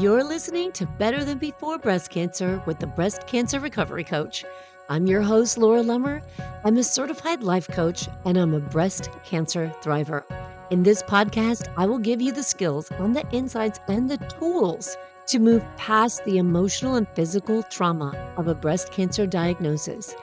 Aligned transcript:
You're 0.00 0.24
listening 0.24 0.72
to 0.72 0.86
Better 0.86 1.26
Than 1.26 1.36
Before 1.36 1.76
Breast 1.76 2.08
Cancer 2.08 2.62
with 2.64 2.78
the 2.78 2.86
Breast 2.86 3.26
Cancer 3.26 3.60
Recovery 3.60 4.02
Coach. 4.02 4.46
I'm 4.88 5.06
your 5.06 5.20
host, 5.20 5.58
Laura 5.58 5.82
Lummer. 5.82 6.22
I'm 6.64 6.78
a 6.78 6.82
certified 6.82 7.42
life 7.42 7.68
coach 7.68 8.08
and 8.24 8.38
I'm 8.38 8.54
a 8.54 8.60
breast 8.60 9.10
cancer 9.26 9.70
thriver. 9.82 10.24
In 10.70 10.82
this 10.82 11.02
podcast, 11.02 11.70
I 11.76 11.84
will 11.84 11.98
give 11.98 12.22
you 12.22 12.32
the 12.32 12.42
skills 12.42 12.90
on 12.92 13.12
the 13.12 13.28
insights 13.30 13.78
and 13.88 14.10
the 14.10 14.16
tools 14.38 14.96
to 15.26 15.38
move 15.38 15.62
past 15.76 16.24
the 16.24 16.38
emotional 16.38 16.94
and 16.94 17.06
physical 17.08 17.62
trauma 17.64 18.16
of 18.38 18.48
a 18.48 18.54
breast 18.54 18.92
cancer 18.92 19.26
diagnosis. 19.26 20.14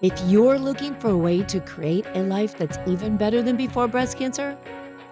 If 0.00 0.18
you're 0.24 0.58
looking 0.58 0.94
for 0.94 1.10
a 1.10 1.18
way 1.18 1.42
to 1.42 1.60
create 1.60 2.06
a 2.14 2.22
life 2.22 2.56
that's 2.56 2.78
even 2.86 3.18
better 3.18 3.42
than 3.42 3.58
before 3.58 3.86
breast 3.86 4.16
cancer, 4.16 4.56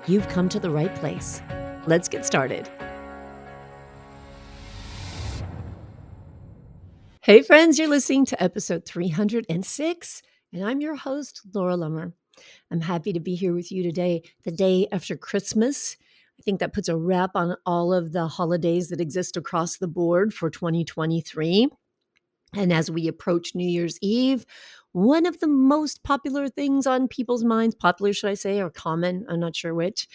you've 0.07 0.31
come 0.31 0.49
to 0.49 0.59
the 0.59 0.71
right 0.71 0.95
place. 0.95 1.43
Let's 1.87 2.09
get 2.09 2.25
started. 2.25 2.71
Hey, 7.25 7.41
friends, 7.41 7.79
you're 7.79 7.89
listening 7.89 8.27
to 8.27 8.43
episode 8.43 8.85
306, 8.85 10.23
and 10.53 10.63
I'm 10.63 10.83
your 10.83 10.95
host, 10.95 11.41
Laura 11.55 11.75
Lummer. 11.75 12.13
I'm 12.71 12.83
happy 12.83 13.15
to 13.15 13.19
be 13.19 13.35
here 13.35 13.55
with 13.55 13.73
you 13.73 13.83
today, 13.83 14.25
the 14.45 14.51
day 14.51 14.89
after 14.93 15.17
Christmas. 15.17 15.97
I 16.39 16.43
think 16.43 16.61
that 16.61 16.75
puts 16.75 16.91
a 16.91 16.99
wrap 16.99 17.31
on 17.35 17.57
all 17.65 17.95
of 17.95 18.13
the 18.13 18.29
holidays 18.29 18.89
that 18.89 19.01
exist 19.01 19.39
across 19.39 19.79
the 19.79 19.89
board 19.89 20.35
for 20.35 20.51
2023. 20.51 21.69
And 22.53 22.71
as 22.71 22.91
we 22.91 23.09
approach 23.09 23.55
New 23.55 23.67
Year's 23.67 23.99
Eve, 24.03 24.45
one 24.93 25.25
of 25.25 25.41
the 25.41 25.49
most 25.49 26.05
popular 26.05 26.51
things 26.51 26.87
on 26.87 27.09
people's 27.09 27.43
minds, 27.43 27.75
popular, 27.75 28.13
should 28.13 28.29
I 28.29 28.35
say, 28.35 28.61
or 28.61 28.69
common, 28.69 29.25
I'm 29.31 29.41
not 29.41 29.57
sure 29.57 29.73
which, 29.73 30.09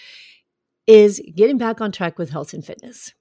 is 0.86 1.20
getting 1.36 1.58
back 1.58 1.82
on 1.82 1.92
track 1.92 2.20
with 2.20 2.30
health 2.30 2.54
and 2.54 2.64
fitness. 2.64 3.16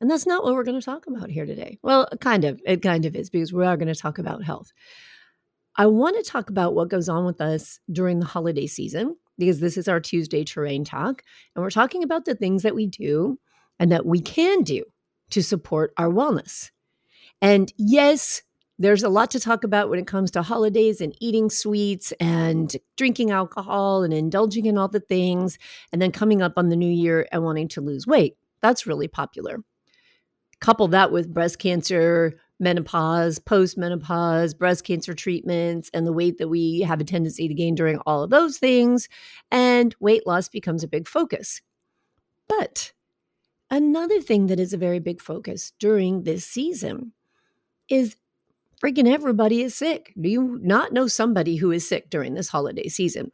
And 0.00 0.10
that's 0.10 0.26
not 0.26 0.44
what 0.44 0.54
we're 0.54 0.64
going 0.64 0.78
to 0.78 0.84
talk 0.84 1.06
about 1.06 1.30
here 1.30 1.46
today. 1.46 1.78
Well, 1.82 2.08
kind 2.20 2.44
of. 2.44 2.60
It 2.66 2.82
kind 2.82 3.06
of 3.06 3.16
is 3.16 3.30
because 3.30 3.52
we 3.52 3.64
are 3.64 3.76
going 3.76 3.92
to 3.92 3.94
talk 3.94 4.18
about 4.18 4.44
health. 4.44 4.72
I 5.76 5.86
want 5.86 6.16
to 6.16 6.30
talk 6.30 6.50
about 6.50 6.74
what 6.74 6.88
goes 6.88 7.08
on 7.08 7.24
with 7.24 7.40
us 7.40 7.80
during 7.90 8.18
the 8.18 8.26
holiday 8.26 8.66
season 8.66 9.16
because 9.38 9.60
this 9.60 9.76
is 9.76 9.88
our 9.88 10.00
Tuesday 10.00 10.44
terrain 10.44 10.84
talk. 10.84 11.22
And 11.54 11.62
we're 11.62 11.70
talking 11.70 12.02
about 12.02 12.24
the 12.24 12.34
things 12.34 12.62
that 12.62 12.74
we 12.74 12.86
do 12.86 13.38
and 13.78 13.92
that 13.92 14.06
we 14.06 14.20
can 14.20 14.62
do 14.62 14.84
to 15.30 15.42
support 15.42 15.92
our 15.98 16.08
wellness. 16.08 16.70
And 17.42 17.72
yes, 17.76 18.42
there's 18.78 19.02
a 19.02 19.08
lot 19.08 19.30
to 19.30 19.40
talk 19.40 19.64
about 19.64 19.88
when 19.88 19.98
it 19.98 20.06
comes 20.06 20.30
to 20.32 20.42
holidays 20.42 21.00
and 21.00 21.16
eating 21.20 21.50
sweets 21.50 22.12
and 22.20 22.74
drinking 22.96 23.30
alcohol 23.30 24.02
and 24.02 24.12
indulging 24.12 24.66
in 24.66 24.76
all 24.78 24.88
the 24.88 25.00
things, 25.00 25.58
and 25.92 26.00
then 26.00 26.12
coming 26.12 26.42
up 26.42 26.54
on 26.56 26.68
the 26.68 26.76
new 26.76 26.90
year 26.90 27.26
and 27.32 27.42
wanting 27.42 27.68
to 27.68 27.80
lose 27.80 28.06
weight. 28.06 28.36
That's 28.60 28.86
really 28.86 29.08
popular 29.08 29.58
couple 30.66 30.88
that 30.88 31.12
with 31.12 31.32
breast 31.32 31.60
cancer, 31.60 32.34
menopause, 32.58 33.38
postmenopause, 33.38 34.58
breast 34.58 34.82
cancer 34.82 35.14
treatments, 35.14 35.88
and 35.94 36.04
the 36.04 36.12
weight 36.12 36.38
that 36.38 36.48
we 36.48 36.80
have 36.80 37.00
a 37.00 37.04
tendency 37.04 37.46
to 37.46 37.54
gain 37.54 37.76
during 37.76 37.98
all 37.98 38.24
of 38.24 38.30
those 38.30 38.58
things, 38.58 39.08
and 39.52 39.94
weight 40.00 40.26
loss 40.26 40.48
becomes 40.48 40.82
a 40.82 40.88
big 40.88 41.06
focus. 41.06 41.62
But 42.48 42.92
another 43.70 44.20
thing 44.20 44.48
that 44.48 44.58
is 44.58 44.72
a 44.72 44.76
very 44.76 44.98
big 44.98 45.20
focus 45.20 45.72
during 45.78 46.24
this 46.24 46.44
season 46.44 47.12
is 47.88 48.16
freaking 48.82 49.08
everybody 49.08 49.62
is 49.62 49.72
sick. 49.72 50.12
Do 50.20 50.28
you 50.28 50.58
not 50.60 50.92
know 50.92 51.06
somebody 51.06 51.54
who 51.54 51.70
is 51.70 51.88
sick 51.88 52.10
during 52.10 52.34
this 52.34 52.48
holiday 52.48 52.88
season? 52.88 53.30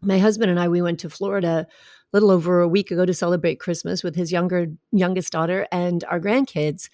My 0.00 0.18
husband 0.18 0.50
and 0.50 0.58
I, 0.58 0.68
we 0.68 0.80
went 0.80 1.00
to 1.00 1.10
Florida 1.10 1.66
little 2.14 2.30
over 2.30 2.60
a 2.60 2.68
week 2.68 2.90
ago 2.90 3.04
to 3.04 3.12
celebrate 3.12 3.60
Christmas 3.60 4.02
with 4.02 4.14
his 4.14 4.32
younger 4.32 4.68
youngest 4.92 5.32
daughter 5.32 5.66
and 5.70 6.04
our 6.04 6.20
grandkids. 6.20 6.88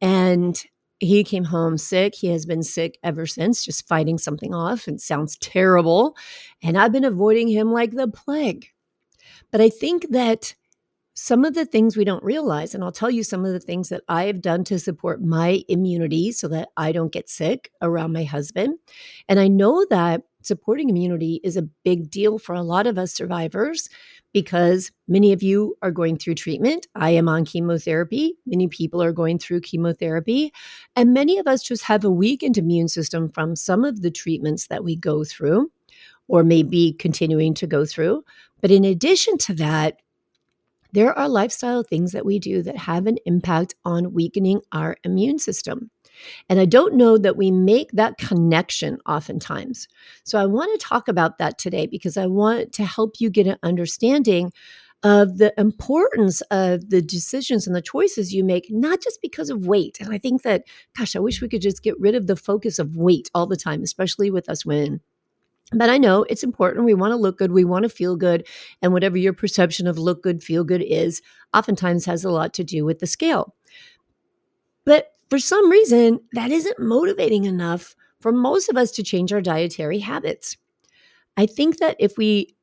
And 0.00 0.62
he 0.98 1.24
came 1.24 1.44
home 1.44 1.78
sick. 1.78 2.14
He 2.14 2.28
has 2.28 2.46
been 2.46 2.62
sick 2.62 2.98
ever 3.02 3.26
since, 3.26 3.64
just 3.64 3.88
fighting 3.88 4.18
something 4.18 4.54
off 4.54 4.86
and 4.86 5.00
sounds 5.00 5.36
terrible. 5.38 6.16
And 6.62 6.78
I've 6.78 6.92
been 6.92 7.04
avoiding 7.04 7.48
him 7.48 7.72
like 7.72 7.92
the 7.92 8.06
plague. 8.06 8.66
But 9.50 9.60
I 9.60 9.70
think 9.70 10.10
that 10.10 10.54
some 11.14 11.46
of 11.46 11.54
the 11.54 11.64
things 11.64 11.96
we 11.96 12.04
don't 12.04 12.22
realize, 12.22 12.74
and 12.74 12.84
I'll 12.84 12.92
tell 12.92 13.10
you 13.10 13.22
some 13.22 13.46
of 13.46 13.52
the 13.52 13.60
things 13.60 13.88
that 13.88 14.02
I 14.06 14.24
have 14.24 14.42
done 14.42 14.64
to 14.64 14.78
support 14.78 15.22
my 15.22 15.62
immunity 15.68 16.30
so 16.30 16.48
that 16.48 16.68
I 16.76 16.92
don't 16.92 17.12
get 17.12 17.30
sick 17.30 17.70
around 17.80 18.12
my 18.12 18.24
husband. 18.24 18.78
And 19.26 19.40
I 19.40 19.48
know 19.48 19.86
that 19.88 20.22
supporting 20.46 20.88
immunity 20.88 21.40
is 21.42 21.56
a 21.56 21.62
big 21.62 22.10
deal 22.10 22.38
for 22.38 22.54
a 22.54 22.62
lot 22.62 22.86
of 22.86 22.98
us 22.98 23.12
survivors 23.12 23.88
because 24.32 24.90
many 25.08 25.32
of 25.32 25.42
you 25.42 25.76
are 25.82 25.90
going 25.90 26.16
through 26.16 26.34
treatment. 26.34 26.86
I 26.94 27.10
am 27.10 27.28
on 27.28 27.44
chemotherapy. 27.44 28.34
Many 28.46 28.68
people 28.68 29.02
are 29.02 29.12
going 29.12 29.38
through 29.38 29.62
chemotherapy. 29.62 30.52
And 30.94 31.12
many 31.12 31.38
of 31.38 31.46
us 31.46 31.62
just 31.62 31.84
have 31.84 32.04
a 32.04 32.10
weakened 32.10 32.58
immune 32.58 32.88
system 32.88 33.28
from 33.28 33.56
some 33.56 33.84
of 33.84 34.02
the 34.02 34.10
treatments 34.10 34.68
that 34.68 34.84
we 34.84 34.96
go 34.96 35.24
through 35.24 35.70
or 36.28 36.44
may 36.44 36.62
be 36.62 36.92
continuing 36.92 37.54
to 37.54 37.66
go 37.66 37.84
through. 37.84 38.24
But 38.60 38.70
in 38.70 38.84
addition 38.84 39.38
to 39.38 39.54
that, 39.54 40.00
there 40.92 41.16
are 41.18 41.28
lifestyle 41.28 41.82
things 41.82 42.12
that 42.12 42.24
we 42.24 42.38
do 42.38 42.62
that 42.62 42.76
have 42.76 43.06
an 43.06 43.18
impact 43.26 43.74
on 43.84 44.12
weakening 44.12 44.62
our 44.72 44.96
immune 45.04 45.38
system. 45.38 45.90
And 46.48 46.60
I 46.60 46.64
don't 46.64 46.94
know 46.94 47.18
that 47.18 47.36
we 47.36 47.50
make 47.50 47.90
that 47.92 48.18
connection 48.18 48.98
oftentimes. 49.06 49.88
So 50.24 50.38
I 50.38 50.46
want 50.46 50.78
to 50.78 50.86
talk 50.86 51.08
about 51.08 51.38
that 51.38 51.58
today 51.58 51.86
because 51.86 52.16
I 52.16 52.26
want 52.26 52.72
to 52.74 52.84
help 52.84 53.20
you 53.20 53.30
get 53.30 53.46
an 53.46 53.58
understanding 53.62 54.52
of 55.02 55.38
the 55.38 55.52
importance 55.58 56.40
of 56.50 56.90
the 56.90 57.02
decisions 57.02 57.66
and 57.66 57.76
the 57.76 57.82
choices 57.82 58.34
you 58.34 58.42
make, 58.42 58.66
not 58.70 59.00
just 59.02 59.20
because 59.20 59.50
of 59.50 59.66
weight. 59.66 59.98
And 60.00 60.12
I 60.12 60.18
think 60.18 60.42
that, 60.42 60.64
gosh, 60.96 61.14
I 61.14 61.20
wish 61.20 61.40
we 61.40 61.48
could 61.48 61.62
just 61.62 61.82
get 61.82 61.98
rid 62.00 62.14
of 62.14 62.26
the 62.26 62.36
focus 62.36 62.78
of 62.78 62.96
weight 62.96 63.30
all 63.34 63.46
the 63.46 63.56
time, 63.56 63.82
especially 63.82 64.30
with 64.30 64.48
us 64.48 64.64
women. 64.64 65.00
But 65.72 65.90
I 65.90 65.98
know 65.98 66.24
it's 66.24 66.44
important. 66.44 66.84
We 66.84 66.94
want 66.94 67.12
to 67.12 67.16
look 67.16 67.38
good. 67.38 67.52
We 67.52 67.64
want 67.64 67.82
to 67.82 67.88
feel 67.88 68.16
good. 68.16 68.46
And 68.82 68.92
whatever 68.92 69.18
your 69.18 69.32
perception 69.32 69.86
of 69.86 69.98
look 69.98 70.22
good, 70.22 70.42
feel 70.42 70.64
good 70.64 70.82
is, 70.82 71.22
oftentimes 71.52 72.04
has 72.04 72.24
a 72.24 72.30
lot 72.30 72.54
to 72.54 72.64
do 72.64 72.84
with 72.84 73.00
the 73.00 73.06
scale. 73.06 73.54
But 74.84 75.08
for 75.28 75.38
some 75.38 75.70
reason, 75.70 76.20
that 76.32 76.50
isn't 76.50 76.78
motivating 76.78 77.44
enough 77.44 77.94
for 78.20 78.32
most 78.32 78.68
of 78.68 78.76
us 78.76 78.90
to 78.92 79.02
change 79.02 79.32
our 79.32 79.40
dietary 79.40 79.98
habits. 79.98 80.56
I 81.36 81.46
think 81.46 81.78
that 81.78 81.96
if 81.98 82.16
we 82.16 82.54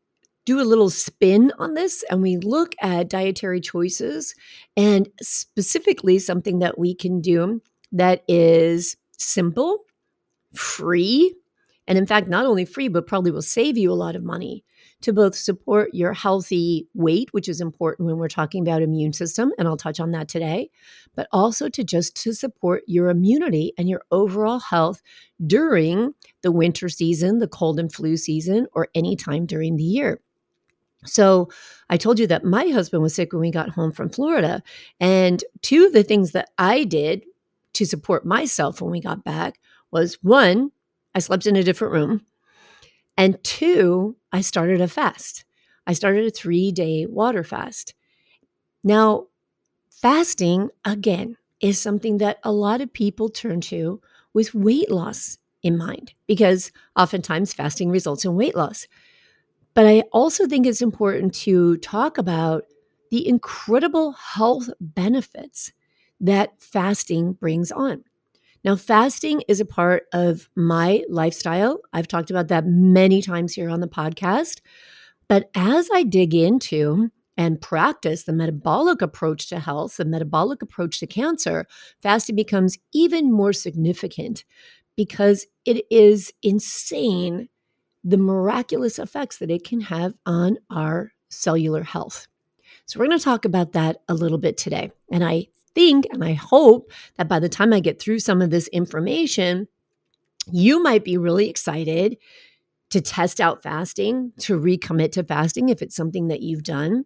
do 0.45 0.59
a 0.59 0.63
little 0.63 0.89
spin 0.89 1.53
on 1.57 1.73
this 1.73 2.03
and 2.09 2.21
we 2.21 2.37
look 2.37 2.75
at 2.81 3.09
dietary 3.09 3.61
choices 3.61 4.35
and 4.75 5.07
specifically 5.21 6.19
something 6.19 6.59
that 6.59 6.77
we 6.77 6.93
can 6.93 7.21
do 7.21 7.61
that 7.91 8.23
is 8.27 8.97
simple, 9.17 9.85
free, 10.53 11.35
and 11.87 11.97
in 11.97 12.05
fact, 12.05 12.27
not 12.27 12.45
only 12.45 12.65
free, 12.65 12.87
but 12.87 13.07
probably 13.07 13.31
will 13.31 13.41
save 13.41 13.77
you 13.77 13.91
a 13.91 13.93
lot 13.93 14.15
of 14.15 14.23
money 14.23 14.63
to 15.03 15.13
both 15.13 15.35
support 15.35 15.93
your 15.93 16.13
healthy 16.13 16.87
weight, 16.93 17.29
which 17.33 17.47
is 17.49 17.61
important 17.61 18.07
when 18.07 18.17
we're 18.17 18.27
talking 18.27 18.61
about 18.61 18.81
immune 18.81 19.13
system, 19.13 19.51
and 19.57 19.67
I'll 19.67 19.77
touch 19.77 19.99
on 19.99 20.11
that 20.11 20.29
today, 20.29 20.69
but 21.13 21.27
also 21.31 21.69
to 21.69 21.83
just 21.83 22.15
to 22.23 22.33
support 22.33 22.83
your 22.87 23.09
immunity 23.09 23.73
and 23.77 23.89
your 23.89 24.01
overall 24.11 24.59
health 24.59 25.01
during 25.45 26.13
the 26.41 26.51
winter 26.51 26.89
season, 26.89 27.39
the 27.39 27.47
cold 27.47 27.79
and 27.79 27.93
flu 27.93 28.17
season, 28.17 28.67
or 28.73 28.87
any 28.95 29.15
time 29.15 29.45
during 29.45 29.75
the 29.75 29.83
year. 29.83 30.19
So 31.05 31.49
I 31.89 31.97
told 31.97 32.17
you 32.17 32.27
that 32.27 32.45
my 32.45 32.67
husband 32.67 33.03
was 33.03 33.13
sick 33.13 33.33
when 33.33 33.41
we 33.41 33.51
got 33.51 33.69
home 33.69 33.91
from 33.91 34.09
Florida. 34.09 34.63
And 35.01 35.43
two 35.61 35.85
of 35.85 35.93
the 35.93 36.03
things 36.03 36.31
that 36.31 36.49
I 36.57 36.85
did 36.85 37.25
to 37.73 37.85
support 37.85 38.25
myself 38.25 38.81
when 38.81 38.91
we 38.91 39.01
got 39.01 39.25
back 39.25 39.59
was 39.91 40.17
one, 40.21 40.71
I 41.13 41.19
slept 41.19 41.45
in 41.45 41.57
a 41.57 41.63
different 41.63 41.93
room. 41.93 42.25
And 43.17 43.41
two, 43.43 44.15
I 44.31 44.41
started 44.41 44.81
a 44.81 44.87
fast. 44.87 45.45
I 45.85 45.93
started 45.93 46.25
a 46.25 46.31
three 46.31 46.71
day 46.71 47.05
water 47.05 47.43
fast. 47.43 47.93
Now, 48.83 49.27
fasting, 49.91 50.69
again, 50.85 51.37
is 51.61 51.79
something 51.79 52.19
that 52.19 52.39
a 52.43 52.51
lot 52.51 52.81
of 52.81 52.93
people 52.93 53.29
turn 53.29 53.61
to 53.61 54.01
with 54.33 54.55
weight 54.55 54.91
loss 54.91 55.37
in 55.63 55.77
mind 55.77 56.13
because 56.27 56.71
oftentimes 56.97 57.53
fasting 57.53 57.89
results 57.89 58.25
in 58.25 58.35
weight 58.35 58.55
loss. 58.55 58.87
But 59.73 59.87
I 59.87 60.01
also 60.11 60.47
think 60.47 60.65
it's 60.65 60.81
important 60.81 61.33
to 61.35 61.77
talk 61.77 62.17
about 62.17 62.65
the 63.11 63.27
incredible 63.27 64.13
health 64.13 64.69
benefits 64.79 65.71
that 66.19 66.53
fasting 66.61 67.33
brings 67.33 67.71
on. 67.71 68.03
Now, 68.63 68.77
fasting 68.77 69.41
is 69.49 69.59
a 69.59 69.65
part 69.65 70.05
of 70.13 70.49
my 70.55 71.03
lifestyle. 71.09 71.81
I've 71.91 72.07
talked 72.07 72.29
about 72.29 72.47
that 72.47 72.65
many 72.65 73.21
times 73.21 73.53
here 73.53 73.69
on 73.69 73.81
the 73.81 73.87
podcast. 73.87 74.61
But 75.27 75.49
as 75.53 75.89
I 75.93 76.03
dig 76.03 76.33
into 76.33 77.09
and 77.35 77.59
practice 77.59 78.23
the 78.23 78.33
metabolic 78.33 79.01
approach 79.01 79.49
to 79.49 79.59
health, 79.59 79.97
the 79.97 80.05
metabolic 80.05 80.61
approach 80.61 80.99
to 80.99 81.07
cancer, 81.07 81.65
fasting 82.01 82.35
becomes 82.35 82.77
even 82.93 83.31
more 83.31 83.51
significant 83.51 84.45
because 84.95 85.45
it 85.65 85.85
is 85.89 86.31
insane 86.41 87.49
the 88.03 88.17
miraculous 88.17 88.99
effects 88.99 89.39
that 89.39 89.51
it 89.51 89.65
can 89.65 89.81
have 89.81 90.13
on 90.25 90.57
our 90.69 91.11
cellular 91.29 91.83
health. 91.83 92.27
So, 92.85 92.99
we're 92.99 93.07
going 93.07 93.17
to 93.17 93.23
talk 93.23 93.45
about 93.45 93.73
that 93.73 93.97
a 94.07 94.13
little 94.13 94.37
bit 94.37 94.57
today. 94.57 94.91
And 95.11 95.23
I 95.23 95.47
think 95.75 96.05
and 96.11 96.23
I 96.23 96.33
hope 96.33 96.91
that 97.17 97.27
by 97.27 97.39
the 97.39 97.49
time 97.49 97.73
I 97.73 97.79
get 97.79 97.99
through 97.99 98.19
some 98.19 98.41
of 98.41 98.49
this 98.49 98.67
information, 98.69 99.67
you 100.51 100.81
might 100.81 101.03
be 101.03 101.17
really 101.17 101.49
excited 101.49 102.17
to 102.89 103.01
test 103.01 103.41
out 103.41 103.63
fasting, 103.63 104.33
to 104.39 104.59
recommit 104.59 105.13
to 105.13 105.23
fasting 105.23 105.69
if 105.69 105.81
it's 105.81 105.95
something 105.95 106.27
that 106.27 106.41
you've 106.41 106.63
done. 106.63 107.05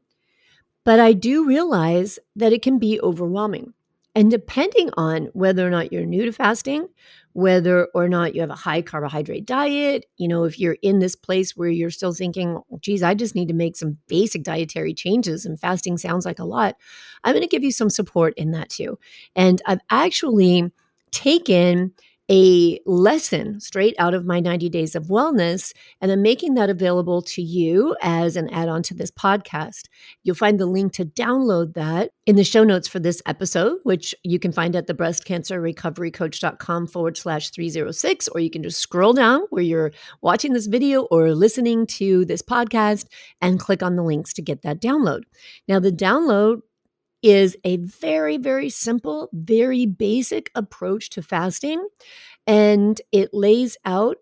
But 0.83 0.99
I 0.99 1.13
do 1.13 1.45
realize 1.45 2.19
that 2.35 2.53
it 2.53 2.61
can 2.61 2.79
be 2.79 2.99
overwhelming. 3.01 3.73
And 4.17 4.31
depending 4.31 4.89
on 4.97 5.25
whether 5.33 5.65
or 5.65 5.69
not 5.69 5.93
you're 5.93 6.03
new 6.03 6.25
to 6.25 6.31
fasting, 6.31 6.87
whether 7.33 7.85
or 7.93 8.09
not 8.09 8.33
you 8.33 8.41
have 8.41 8.49
a 8.49 8.55
high 8.55 8.81
carbohydrate 8.81 9.45
diet, 9.45 10.07
you 10.17 10.27
know, 10.27 10.43
if 10.43 10.57
you're 10.59 10.77
in 10.81 10.97
this 10.97 11.15
place 11.15 11.55
where 11.55 11.69
you're 11.69 11.91
still 11.91 12.13
thinking, 12.13 12.59
geez, 12.81 13.03
I 13.03 13.13
just 13.13 13.35
need 13.35 13.47
to 13.49 13.53
make 13.53 13.77
some 13.77 13.99
basic 14.07 14.41
dietary 14.41 14.95
changes 14.95 15.45
and 15.45 15.59
fasting 15.59 15.99
sounds 15.99 16.25
like 16.25 16.39
a 16.39 16.45
lot, 16.45 16.77
I'm 17.23 17.33
going 17.33 17.43
to 17.43 17.47
give 17.47 17.63
you 17.63 17.71
some 17.71 17.91
support 17.91 18.33
in 18.37 18.53
that 18.53 18.69
too. 18.69 18.97
And 19.35 19.61
I've 19.67 19.81
actually 19.91 20.71
taken 21.11 21.93
a 22.29 22.79
lesson 22.85 23.59
straight 23.59 23.95
out 23.99 24.13
of 24.13 24.25
my 24.25 24.39
90 24.39 24.69
days 24.69 24.95
of 24.95 25.05
wellness 25.05 25.73
and 26.01 26.11
I'm 26.11 26.21
making 26.21 26.55
that 26.55 26.69
available 26.69 27.21
to 27.21 27.41
you 27.41 27.95
as 28.01 28.35
an 28.35 28.49
add 28.49 28.67
on 28.67 28.83
to 28.83 28.93
this 28.93 29.11
podcast. 29.11 29.83
You'll 30.23 30.35
find 30.35 30.59
the 30.59 30.65
link 30.65 30.93
to 30.93 31.05
download 31.05 31.73
that 31.75 32.11
in 32.25 32.35
the 32.35 32.43
show 32.43 32.65
notes 32.65 32.87
for 32.87 32.99
this 32.99 33.21
episode, 33.25 33.79
which 33.83 34.13
you 34.23 34.39
can 34.39 34.51
find 34.51 34.75
at 34.75 34.87
the 34.87 34.93
breastcancerrecoverycoach.com 34.93 36.87
forward 36.87 37.17
slash 37.17 37.49
306, 37.51 38.27
or 38.29 38.41
you 38.41 38.49
can 38.49 38.63
just 38.63 38.79
scroll 38.79 39.13
down 39.13 39.41
where 39.49 39.63
you're 39.63 39.91
watching 40.21 40.51
this 40.51 40.67
video 40.67 41.03
or 41.03 41.33
listening 41.33 41.87
to 41.87 42.25
this 42.25 42.41
podcast 42.41 43.05
and 43.41 43.59
click 43.59 43.81
on 43.81 43.95
the 43.95 44.03
links 44.03 44.33
to 44.33 44.41
get 44.41 44.61
that 44.63 44.81
download. 44.81 45.21
Now, 45.67 45.79
the 45.79 45.91
download 45.91 46.61
is 47.23 47.57
a 47.63 47.77
very, 47.77 48.37
very 48.37 48.69
simple, 48.69 49.29
very 49.33 49.85
basic 49.85 50.51
approach 50.55 51.09
to 51.11 51.21
fasting. 51.21 51.87
And 52.45 53.01
it 53.11 53.29
lays 53.33 53.77
out 53.85 54.17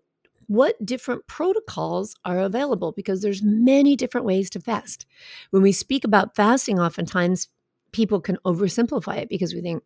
what 0.48 0.84
different 0.84 1.26
protocols 1.26 2.14
are 2.24 2.38
available 2.38 2.92
because 2.92 3.20
there's 3.20 3.42
many 3.42 3.96
different 3.96 4.26
ways 4.26 4.48
to 4.50 4.60
fast. 4.60 5.06
When 5.50 5.62
we 5.62 5.72
speak 5.72 6.04
about 6.04 6.36
fasting, 6.36 6.78
oftentimes 6.78 7.48
people 7.92 8.20
can 8.20 8.38
oversimplify 8.46 9.16
it 9.18 9.28
because 9.28 9.54
we 9.54 9.60
think, 9.60 9.82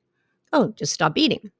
oh, 0.52 0.72
just 0.76 0.92
stop 0.92 1.16
eating. 1.16 1.50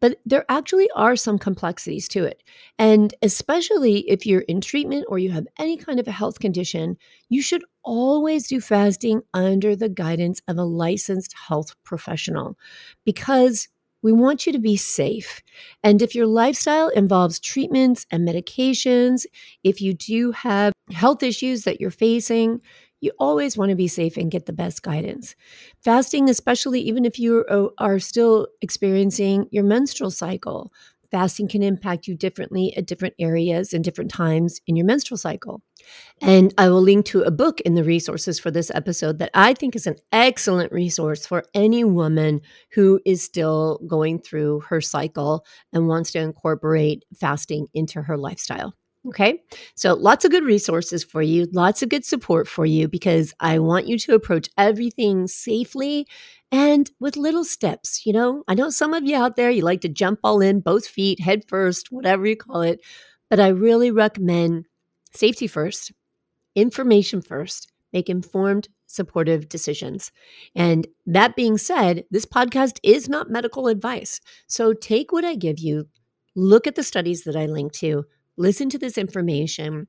But 0.00 0.18
there 0.26 0.44
actually 0.48 0.88
are 0.94 1.16
some 1.16 1.38
complexities 1.38 2.08
to 2.08 2.24
it. 2.24 2.42
And 2.78 3.14
especially 3.22 4.00
if 4.10 4.26
you're 4.26 4.42
in 4.42 4.60
treatment 4.60 5.06
or 5.08 5.18
you 5.18 5.30
have 5.30 5.46
any 5.58 5.76
kind 5.76 5.98
of 5.98 6.06
a 6.06 6.12
health 6.12 6.40
condition, 6.40 6.96
you 7.28 7.42
should 7.42 7.64
always 7.82 8.48
do 8.48 8.60
fasting 8.60 9.22
under 9.34 9.74
the 9.74 9.88
guidance 9.88 10.40
of 10.48 10.58
a 10.58 10.64
licensed 10.64 11.34
health 11.48 11.74
professional 11.84 12.58
because 13.04 13.68
we 14.02 14.12
want 14.12 14.46
you 14.46 14.52
to 14.52 14.58
be 14.58 14.76
safe. 14.76 15.42
And 15.82 16.02
if 16.02 16.14
your 16.14 16.26
lifestyle 16.26 16.88
involves 16.88 17.38
treatments 17.38 18.04
and 18.10 18.28
medications, 18.28 19.26
if 19.62 19.80
you 19.80 19.94
do 19.94 20.32
have 20.32 20.72
health 20.92 21.22
issues 21.22 21.62
that 21.64 21.80
you're 21.80 21.90
facing, 21.90 22.60
you 23.02 23.10
always 23.18 23.58
want 23.58 23.68
to 23.70 23.76
be 23.76 23.88
safe 23.88 24.16
and 24.16 24.30
get 24.30 24.46
the 24.46 24.52
best 24.52 24.82
guidance. 24.82 25.34
Fasting, 25.82 26.30
especially 26.30 26.80
even 26.80 27.04
if 27.04 27.18
you 27.18 27.44
are 27.76 27.98
still 27.98 28.46
experiencing 28.62 29.48
your 29.50 29.64
menstrual 29.64 30.10
cycle, 30.10 30.72
fasting 31.10 31.46
can 31.46 31.62
impact 31.62 32.06
you 32.06 32.14
differently 32.14 32.74
at 32.74 32.86
different 32.86 33.14
areas 33.18 33.74
and 33.74 33.84
different 33.84 34.10
times 34.10 34.60
in 34.66 34.76
your 34.76 34.86
menstrual 34.86 35.18
cycle. 35.18 35.60
And 36.22 36.54
I 36.56 36.68
will 36.68 36.80
link 36.80 37.04
to 37.06 37.22
a 37.22 37.30
book 37.30 37.60
in 37.62 37.74
the 37.74 37.84
resources 37.84 38.38
for 38.38 38.50
this 38.50 38.70
episode 38.70 39.18
that 39.18 39.32
I 39.34 39.52
think 39.52 39.76
is 39.76 39.86
an 39.86 39.96
excellent 40.12 40.72
resource 40.72 41.26
for 41.26 41.44
any 41.54 41.84
woman 41.84 42.40
who 42.70 43.00
is 43.04 43.22
still 43.22 43.80
going 43.86 44.20
through 44.20 44.60
her 44.68 44.80
cycle 44.80 45.44
and 45.72 45.88
wants 45.88 46.12
to 46.12 46.20
incorporate 46.20 47.04
fasting 47.18 47.66
into 47.74 48.00
her 48.02 48.16
lifestyle. 48.16 48.74
Okay. 49.08 49.42
So 49.74 49.94
lots 49.94 50.24
of 50.24 50.30
good 50.30 50.44
resources 50.44 51.02
for 51.02 51.22
you, 51.22 51.48
lots 51.52 51.82
of 51.82 51.88
good 51.88 52.04
support 52.04 52.46
for 52.46 52.64
you 52.64 52.86
because 52.86 53.34
I 53.40 53.58
want 53.58 53.88
you 53.88 53.98
to 53.98 54.14
approach 54.14 54.48
everything 54.56 55.26
safely 55.26 56.06
and 56.52 56.88
with 57.00 57.16
little 57.16 57.42
steps. 57.44 58.06
You 58.06 58.12
know, 58.12 58.44
I 58.46 58.54
know 58.54 58.70
some 58.70 58.94
of 58.94 59.04
you 59.04 59.16
out 59.16 59.34
there, 59.34 59.50
you 59.50 59.62
like 59.62 59.80
to 59.80 59.88
jump 59.88 60.20
all 60.22 60.40
in, 60.40 60.60
both 60.60 60.86
feet, 60.86 61.18
head 61.18 61.42
first, 61.48 61.90
whatever 61.90 62.26
you 62.26 62.36
call 62.36 62.62
it. 62.62 62.80
But 63.28 63.40
I 63.40 63.48
really 63.48 63.90
recommend 63.90 64.66
safety 65.12 65.48
first, 65.48 65.90
information 66.54 67.22
first, 67.22 67.72
make 67.92 68.08
informed, 68.08 68.68
supportive 68.86 69.48
decisions. 69.48 70.12
And 70.54 70.86
that 71.06 71.34
being 71.34 71.58
said, 71.58 72.04
this 72.10 72.26
podcast 72.26 72.78
is 72.84 73.08
not 73.08 73.30
medical 73.30 73.66
advice. 73.66 74.20
So 74.46 74.74
take 74.74 75.10
what 75.10 75.24
I 75.24 75.34
give 75.34 75.58
you, 75.58 75.88
look 76.36 76.66
at 76.68 76.76
the 76.76 76.82
studies 76.84 77.24
that 77.24 77.36
I 77.36 77.46
link 77.46 77.72
to 77.74 78.04
listen 78.36 78.68
to 78.70 78.78
this 78.78 78.98
information 78.98 79.88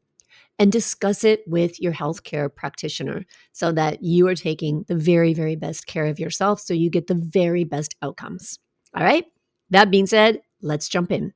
and 0.60 0.72
discuss 0.72 1.24
it 1.24 1.42
with 1.48 1.80
your 1.80 1.94
healthcare 1.94 2.54
practitioner 2.54 3.26
so 3.52 3.72
that 3.72 4.04
you 4.04 4.28
are 4.28 4.36
taking 4.36 4.86
the 4.88 4.96
very, 4.96 5.34
very 5.34 5.56
best 5.56 5.88
care 5.88 6.06
of 6.06 6.20
yourself 6.20 6.60
so 6.60 6.74
you 6.74 6.90
get 6.90 7.08
the 7.08 7.16
very 7.16 7.64
best 7.64 7.96
outcomes. 8.02 8.60
All 8.96 9.04
right. 9.04 9.26
That 9.70 9.90
being 9.90 10.06
said, 10.06 10.42
let's 10.62 10.88
jump 10.88 11.12
in. 11.12 11.34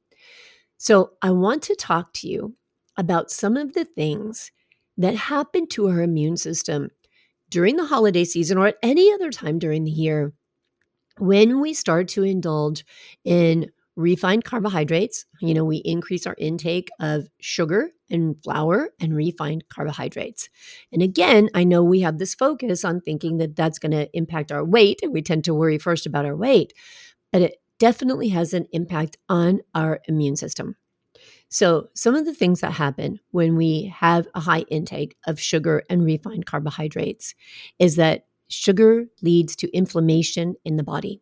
So, 0.78 1.12
I 1.24 1.32
want 1.32 1.64
to 1.64 1.76
talk 1.76 2.14
to 2.14 2.28
you 2.28 2.56
about 2.98 3.32
some 3.32 3.58
of 3.58 3.74
the 3.74 3.86
things 3.86 4.52
that 4.98 5.16
happen 5.16 5.68
to 5.70 5.88
our 5.90 6.02
immune 6.02 6.38
system 6.38 6.90
during 7.50 7.78
the 7.78 7.86
holiday 7.86 8.24
season 8.24 8.58
or 8.58 8.68
at 8.68 8.78
any 8.84 9.12
other 9.12 9.32
time 9.32 9.58
during 9.58 9.84
the 9.84 9.92
year 9.92 10.34
when 11.18 11.62
we 11.62 11.74
start 11.74 12.08
to 12.10 12.24
indulge 12.24 12.86
in 13.24 13.72
refined 13.98 14.46
carbohydrates. 14.46 15.26
You 15.42 15.56
know, 15.56 15.66
we 15.66 15.78
increase 15.78 16.26
our 16.26 16.36
intake 16.38 16.90
of 17.02 17.28
sugar 17.42 17.90
and 18.10 18.42
flour 18.44 18.92
and 19.02 19.14
refined 19.14 19.66
carbohydrates. 19.70 20.50
And 20.94 21.02
again, 21.02 21.50
I 21.54 21.66
know 21.66 21.84
we 21.84 22.02
have 22.02 22.20
this 22.20 22.36
focus 22.36 22.86
on 22.86 23.02
thinking 23.02 23.38
that 23.38 23.56
that's 23.56 23.80
going 23.80 23.92
to 23.92 24.08
impact 24.16 24.52
our 24.52 24.64
weight, 24.64 25.00
and 25.02 25.12
we 25.12 25.22
tend 25.22 25.44
to 25.46 25.54
worry 25.54 25.80
first 25.80 26.06
about 26.06 26.26
our 26.26 26.36
weight, 26.36 26.74
but 27.34 27.42
it 27.42 27.58
definitely 27.80 28.30
has 28.30 28.54
an 28.54 28.68
impact 28.72 29.18
on 29.28 29.62
our 29.76 30.00
immune 30.08 30.36
system. 30.36 30.76
So, 31.50 31.90
some 31.96 32.14
of 32.14 32.26
the 32.26 32.34
things 32.34 32.62
that 32.62 32.74
happen 32.74 33.20
when 33.32 33.56
we 33.56 33.94
have 33.96 34.28
a 34.36 34.42
high 34.42 34.66
intake 34.70 35.16
of 35.26 35.40
sugar 35.40 35.82
and 35.90 36.04
refined 36.04 36.46
carbohydrates 36.46 37.34
is 37.80 37.96
that 37.96 38.26
sugar 38.50 39.06
leads 39.22 39.56
to 39.58 39.76
inflammation 39.76 40.56
in 40.66 40.76
the 40.76 40.84
body. 40.84 41.22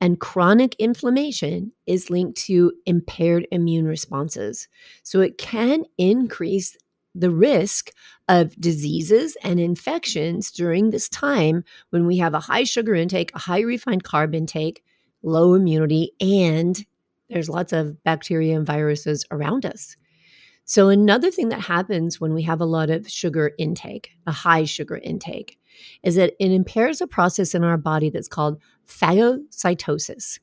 And 0.00 0.18
chronic 0.18 0.74
inflammation 0.78 1.72
is 1.86 2.10
linked 2.10 2.38
to 2.46 2.72
impaired 2.86 3.46
immune 3.52 3.86
responses. 3.86 4.66
So 5.02 5.20
it 5.20 5.36
can 5.36 5.84
increase 5.98 6.76
the 7.14 7.30
risk 7.30 7.90
of 8.28 8.58
diseases 8.60 9.36
and 9.42 9.58
infections 9.58 10.50
during 10.50 10.90
this 10.90 11.08
time 11.08 11.64
when 11.90 12.06
we 12.06 12.18
have 12.18 12.34
a 12.34 12.40
high 12.40 12.64
sugar 12.64 12.94
intake, 12.94 13.32
a 13.34 13.38
high 13.38 13.60
refined 13.60 14.04
carb 14.04 14.34
intake, 14.34 14.82
low 15.22 15.54
immunity, 15.54 16.12
and 16.20 16.84
there's 17.28 17.48
lots 17.48 17.72
of 17.72 18.02
bacteria 18.04 18.56
and 18.56 18.66
viruses 18.66 19.24
around 19.30 19.66
us. 19.66 19.96
So, 20.64 20.88
another 20.88 21.30
thing 21.30 21.48
that 21.48 21.60
happens 21.60 22.20
when 22.20 22.32
we 22.32 22.42
have 22.42 22.60
a 22.60 22.64
lot 22.64 22.90
of 22.90 23.08
sugar 23.10 23.52
intake, 23.58 24.10
a 24.26 24.32
high 24.32 24.64
sugar 24.64 24.98
intake, 24.98 25.58
is 26.02 26.16
that 26.16 26.34
it 26.38 26.52
impairs 26.52 27.00
a 27.00 27.06
process 27.06 27.54
in 27.54 27.64
our 27.64 27.76
body 27.76 28.10
that's 28.10 28.28
called 28.28 28.60
phagocytosis. 28.86 30.38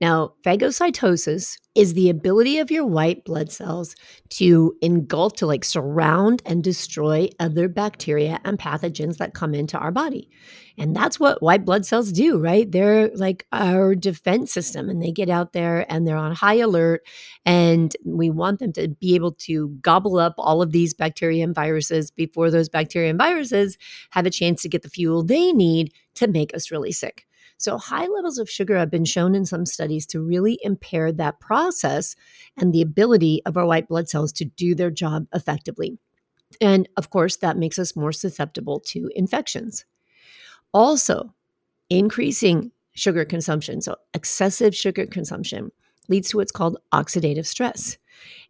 Now, 0.00 0.34
phagocytosis 0.44 1.58
is 1.74 1.94
the 1.94 2.08
ability 2.08 2.58
of 2.58 2.70
your 2.70 2.86
white 2.86 3.24
blood 3.24 3.50
cells 3.50 3.96
to 4.30 4.76
engulf, 4.80 5.34
to 5.34 5.46
like 5.46 5.64
surround 5.64 6.42
and 6.46 6.62
destroy 6.62 7.28
other 7.40 7.68
bacteria 7.68 8.40
and 8.44 8.58
pathogens 8.58 9.16
that 9.16 9.34
come 9.34 9.54
into 9.54 9.76
our 9.78 9.90
body. 9.90 10.30
And 10.76 10.94
that's 10.94 11.20
what 11.20 11.42
white 11.42 11.64
blood 11.64 11.86
cells 11.86 12.12
do, 12.12 12.38
right? 12.38 12.70
They're 12.70 13.08
like 13.14 13.46
our 13.52 13.94
defense 13.94 14.52
system 14.52 14.88
and 14.88 15.02
they 15.02 15.12
get 15.12 15.30
out 15.30 15.52
there 15.52 15.90
and 15.92 16.06
they're 16.06 16.16
on 16.16 16.34
high 16.34 16.56
alert. 16.56 17.06
And 17.44 17.94
we 18.04 18.30
want 18.30 18.58
them 18.58 18.72
to 18.74 18.88
be 18.88 19.14
able 19.14 19.32
to 19.32 19.68
gobble 19.80 20.18
up 20.18 20.34
all 20.38 20.62
of 20.62 20.72
these 20.72 20.94
bacteria 20.94 21.44
and 21.44 21.54
viruses 21.54 22.10
before 22.10 22.50
those 22.50 22.68
bacteria 22.68 23.10
and 23.10 23.18
viruses 23.18 23.78
have 24.10 24.26
a 24.26 24.30
chance 24.30 24.62
to 24.62 24.68
get 24.68 24.82
the 24.82 24.90
fuel 24.90 25.22
they 25.22 25.52
need 25.52 25.92
to 26.14 26.26
make 26.26 26.54
us 26.54 26.70
really 26.70 26.92
sick. 26.92 27.26
So, 27.58 27.78
high 27.78 28.06
levels 28.06 28.38
of 28.38 28.50
sugar 28.50 28.76
have 28.76 28.90
been 28.90 29.04
shown 29.04 29.34
in 29.34 29.46
some 29.46 29.64
studies 29.64 30.06
to 30.06 30.20
really 30.20 30.58
impair 30.62 31.12
that 31.12 31.40
process 31.40 32.16
and 32.56 32.72
the 32.72 32.82
ability 32.82 33.42
of 33.46 33.56
our 33.56 33.66
white 33.66 33.88
blood 33.88 34.08
cells 34.08 34.32
to 34.32 34.44
do 34.44 34.74
their 34.74 34.90
job 34.90 35.26
effectively. 35.32 35.98
And 36.60 36.88
of 36.96 37.10
course, 37.10 37.36
that 37.36 37.56
makes 37.56 37.78
us 37.78 37.96
more 37.96 38.12
susceptible 38.12 38.80
to 38.80 39.10
infections. 39.14 39.84
Also, 40.72 41.32
increasing 41.90 42.72
sugar 42.94 43.24
consumption, 43.24 43.80
so 43.80 43.96
excessive 44.14 44.74
sugar 44.74 45.06
consumption, 45.06 45.70
leads 46.08 46.28
to 46.30 46.36
what's 46.36 46.52
called 46.52 46.78
oxidative 46.92 47.46
stress. 47.46 47.96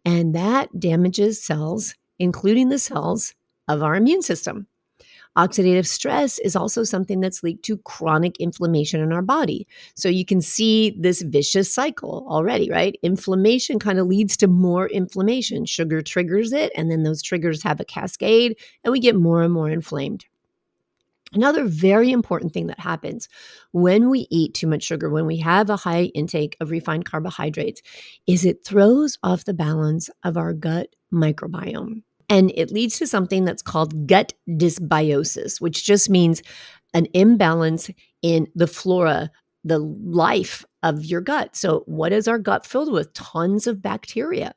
And 0.03 0.35
that 0.35 0.79
damages 0.79 1.41
cells, 1.41 1.95
including 2.19 2.69
the 2.69 2.79
cells 2.79 3.33
of 3.67 3.81
our 3.81 3.95
immune 3.95 4.21
system. 4.21 4.67
Oxidative 5.37 5.85
stress 5.85 6.39
is 6.39 6.55
also 6.55 6.83
something 6.83 7.19
that's 7.19 7.43
linked 7.43 7.63
to 7.65 7.77
chronic 7.79 8.37
inflammation 8.37 9.01
in 9.01 9.11
our 9.11 9.21
body. 9.21 9.67
So 9.95 10.07
you 10.07 10.25
can 10.25 10.41
see 10.41 10.95
this 10.97 11.21
vicious 11.21 11.73
cycle 11.73 12.25
already, 12.29 12.69
right? 12.69 12.97
Inflammation 13.03 13.77
kind 13.77 13.99
of 13.99 14.07
leads 14.07 14.37
to 14.37 14.47
more 14.47 14.87
inflammation. 14.87 15.65
Sugar 15.65 16.01
triggers 16.01 16.53
it, 16.53 16.71
and 16.75 16.89
then 16.89 17.03
those 17.03 17.21
triggers 17.21 17.63
have 17.63 17.79
a 17.79 17.85
cascade, 17.85 18.57
and 18.83 18.91
we 18.91 18.99
get 18.99 19.15
more 19.15 19.43
and 19.43 19.53
more 19.53 19.69
inflamed. 19.69 20.25
Another 21.33 21.65
very 21.65 22.11
important 22.11 22.53
thing 22.53 22.67
that 22.67 22.79
happens 22.79 23.27
when 23.73 24.09
we 24.09 24.27
eat 24.29 24.53
too 24.53 24.67
much 24.67 24.83
sugar, 24.83 25.09
when 25.09 25.25
we 25.25 25.37
have 25.37 25.69
a 25.69 25.75
high 25.75 26.05
intake 26.13 26.55
of 26.61 26.71
refined 26.71 27.05
carbohydrates, 27.05 27.81
is 28.25 28.45
it 28.45 28.63
throws 28.63 29.17
off 29.21 29.43
the 29.43 29.53
balance 29.53 30.09
of 30.23 30.37
our 30.37 30.53
gut 30.53 30.95
microbiome. 31.11 32.03
And 32.29 32.51
it 32.55 32.71
leads 32.71 32.97
to 32.99 33.07
something 33.07 33.45
that's 33.45 33.61
called 33.61 34.07
gut 34.07 34.33
dysbiosis, 34.49 35.61
which 35.61 35.85
just 35.85 36.09
means 36.09 36.41
an 36.93 37.07
imbalance 37.13 37.89
in 38.21 38.47
the 38.55 38.67
flora, 38.67 39.29
the 39.63 39.79
life 39.79 40.65
of 40.81 41.05
your 41.05 41.21
gut. 41.21 41.55
So, 41.55 41.83
what 41.85 42.11
is 42.11 42.27
our 42.27 42.39
gut 42.39 42.65
filled 42.65 42.91
with? 42.91 43.13
Tons 43.13 43.67
of 43.67 43.81
bacteria. 43.81 44.53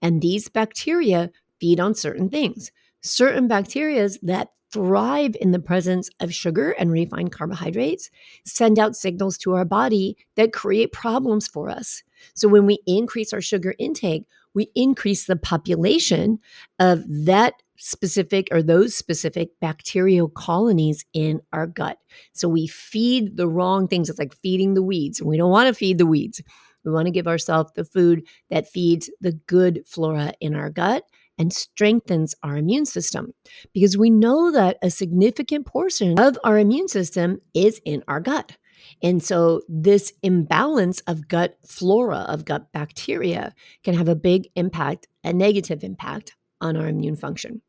And 0.00 0.20
these 0.22 0.48
bacteria 0.48 1.30
feed 1.60 1.80
on 1.80 1.94
certain 1.94 2.28
things. 2.28 2.70
Certain 3.02 3.48
bacteria 3.48 4.08
that 4.22 4.50
thrive 4.72 5.34
in 5.40 5.50
the 5.50 5.58
presence 5.58 6.08
of 6.20 6.32
sugar 6.32 6.70
and 6.72 6.92
refined 6.92 7.32
carbohydrates 7.32 8.10
send 8.44 8.78
out 8.78 8.96
signals 8.96 9.36
to 9.38 9.54
our 9.54 9.64
body 9.64 10.16
that 10.36 10.52
create 10.52 10.92
problems 10.92 11.48
for 11.48 11.68
us. 11.68 12.02
So 12.34 12.48
when 12.48 12.66
we 12.66 12.78
increase 12.86 13.32
our 13.32 13.40
sugar 13.40 13.74
intake, 13.78 14.26
we 14.54 14.70
increase 14.74 15.26
the 15.26 15.36
population 15.36 16.38
of 16.78 17.02
that 17.08 17.54
specific 17.76 18.48
or 18.52 18.62
those 18.62 18.94
specific 18.94 19.50
bacterial 19.60 20.28
colonies 20.28 21.04
in 21.14 21.40
our 21.52 21.66
gut. 21.66 21.98
So 22.34 22.48
we 22.48 22.66
feed 22.66 23.36
the 23.36 23.48
wrong 23.48 23.88
things. 23.88 24.10
It's 24.10 24.18
like 24.18 24.34
feeding 24.34 24.74
the 24.74 24.82
weeds. 24.82 25.22
We 25.22 25.38
don't 25.38 25.50
want 25.50 25.68
to 25.68 25.74
feed 25.74 25.98
the 25.98 26.06
weeds. 26.06 26.42
We 26.84 26.92
want 26.92 27.06
to 27.06 27.12
give 27.12 27.26
ourselves 27.26 27.72
the 27.74 27.84
food 27.84 28.26
that 28.50 28.68
feeds 28.68 29.10
the 29.20 29.32
good 29.32 29.82
flora 29.86 30.34
in 30.40 30.54
our 30.54 30.70
gut 30.70 31.04
and 31.38 31.52
strengthens 31.52 32.34
our 32.42 32.58
immune 32.58 32.84
system 32.84 33.32
because 33.72 33.96
we 33.96 34.10
know 34.10 34.50
that 34.52 34.76
a 34.82 34.90
significant 34.90 35.66
portion 35.66 36.18
of 36.18 36.38
our 36.44 36.58
immune 36.58 36.88
system 36.88 37.40
is 37.54 37.80
in 37.86 38.04
our 38.08 38.20
gut. 38.20 38.56
And 39.02 39.22
so, 39.22 39.62
this 39.68 40.12
imbalance 40.22 41.00
of 41.06 41.28
gut 41.28 41.56
flora, 41.66 42.26
of 42.28 42.44
gut 42.44 42.72
bacteria, 42.72 43.54
can 43.82 43.94
have 43.94 44.08
a 44.08 44.14
big 44.14 44.48
impact, 44.56 45.08
a 45.24 45.32
negative 45.32 45.84
impact 45.84 46.36
on 46.60 46.76
our 46.76 46.88
immune 46.88 47.16
function. 47.16 47.62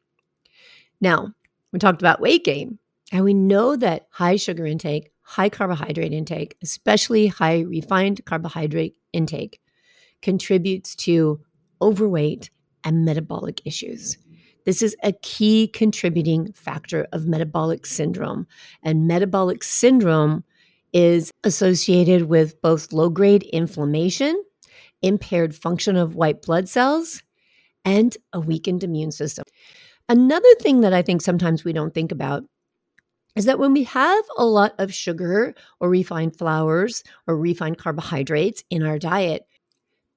Now, 1.00 1.34
we 1.72 1.80
talked 1.80 2.02
about 2.02 2.22
weight 2.22 2.44
gain, 2.44 2.80
and 3.12 3.24
we 3.24 3.34
know 3.34 3.76
that 3.76 4.08
high 4.12 4.36
sugar 4.36 4.66
intake, 4.66 5.12
high 5.22 5.50
carbohydrate 5.50 6.14
intake, 6.14 6.58
especially 6.62 7.28
high 7.28 7.62
refined 7.62 8.26
carbohydrate 8.26 8.96
intake, 9.14 9.60
contributes 10.22 10.96
to 10.96 11.42
overweight 11.82 12.50
and 12.84 13.06
metabolic 13.06 13.62
issues. 13.66 14.18
This 14.66 14.82
is 14.82 14.96
a 15.04 15.12
key 15.12 15.68
contributing 15.68 16.52
factor 16.54 17.08
of 17.12 17.26
metabolic 17.26 17.86
syndrome. 17.86 18.48
And 18.84 19.08
metabolic 19.08 19.64
syndrome 19.64 20.44
is 20.94 21.32
associated 21.44 22.24
with 22.24 22.62
both 22.62 22.92
low 22.92 23.10
grade 23.10 23.44
inflammation, 23.44 24.44
impaired 25.02 25.56
function 25.56 25.96
of 25.96 26.16
white 26.16 26.42
blood 26.42 26.68
cells, 26.70 27.24
and 27.86 28.16
a 28.34 28.40
weakened 28.40 28.84
immune 28.84 29.12
system. 29.12 29.44
Another 30.10 30.54
thing 30.60 30.82
that 30.82 30.94
I 30.94 31.02
think 31.02 31.22
sometimes 31.22 31.64
we 31.64 31.74
don't 31.74 31.94
think 31.94 32.12
about 32.12 32.44
is 33.36 33.46
that 33.46 33.60
when 33.60 33.74
we 33.74 33.84
have 33.86 34.26
a 34.38 34.46
lot 34.46 34.74
of 34.78 34.94
sugar 34.94 35.54
or 35.80 35.90
refined 35.90 36.38
flours 36.38 37.04
or 37.28 37.38
refined 37.38 37.78
carbohydrates 37.78 38.64
in 38.70 38.84
our 38.84 39.00
diet, 39.00 39.46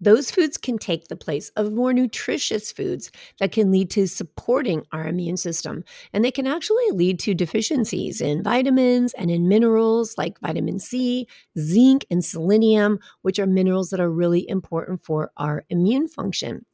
those 0.04 0.30
foods 0.30 0.56
can 0.56 0.78
take 0.78 1.08
the 1.08 1.16
place 1.16 1.50
of 1.50 1.72
more 1.72 1.92
nutritious 1.92 2.70
foods 2.70 3.10
that 3.40 3.52
can 3.52 3.70
lead 3.70 3.90
to 3.90 4.06
supporting 4.06 4.84
our 4.92 5.06
immune 5.06 5.36
system. 5.36 5.84
And 6.12 6.24
they 6.24 6.30
can 6.30 6.46
actually 6.46 6.90
lead 6.92 7.18
to 7.20 7.34
deficiencies 7.34 8.20
in 8.20 8.42
vitamins 8.42 9.14
and 9.14 9.30
in 9.30 9.48
minerals 9.48 10.16
like 10.16 10.40
vitamin 10.40 10.78
C, 10.78 11.26
zinc, 11.58 12.06
and 12.10 12.24
selenium, 12.24 12.98
which 13.22 13.38
are 13.38 13.46
minerals 13.46 13.90
that 13.90 14.00
are 14.00 14.10
really 14.10 14.48
important 14.48 15.02
for 15.02 15.32
our 15.36 15.64
immune 15.70 16.08
function. 16.08 16.64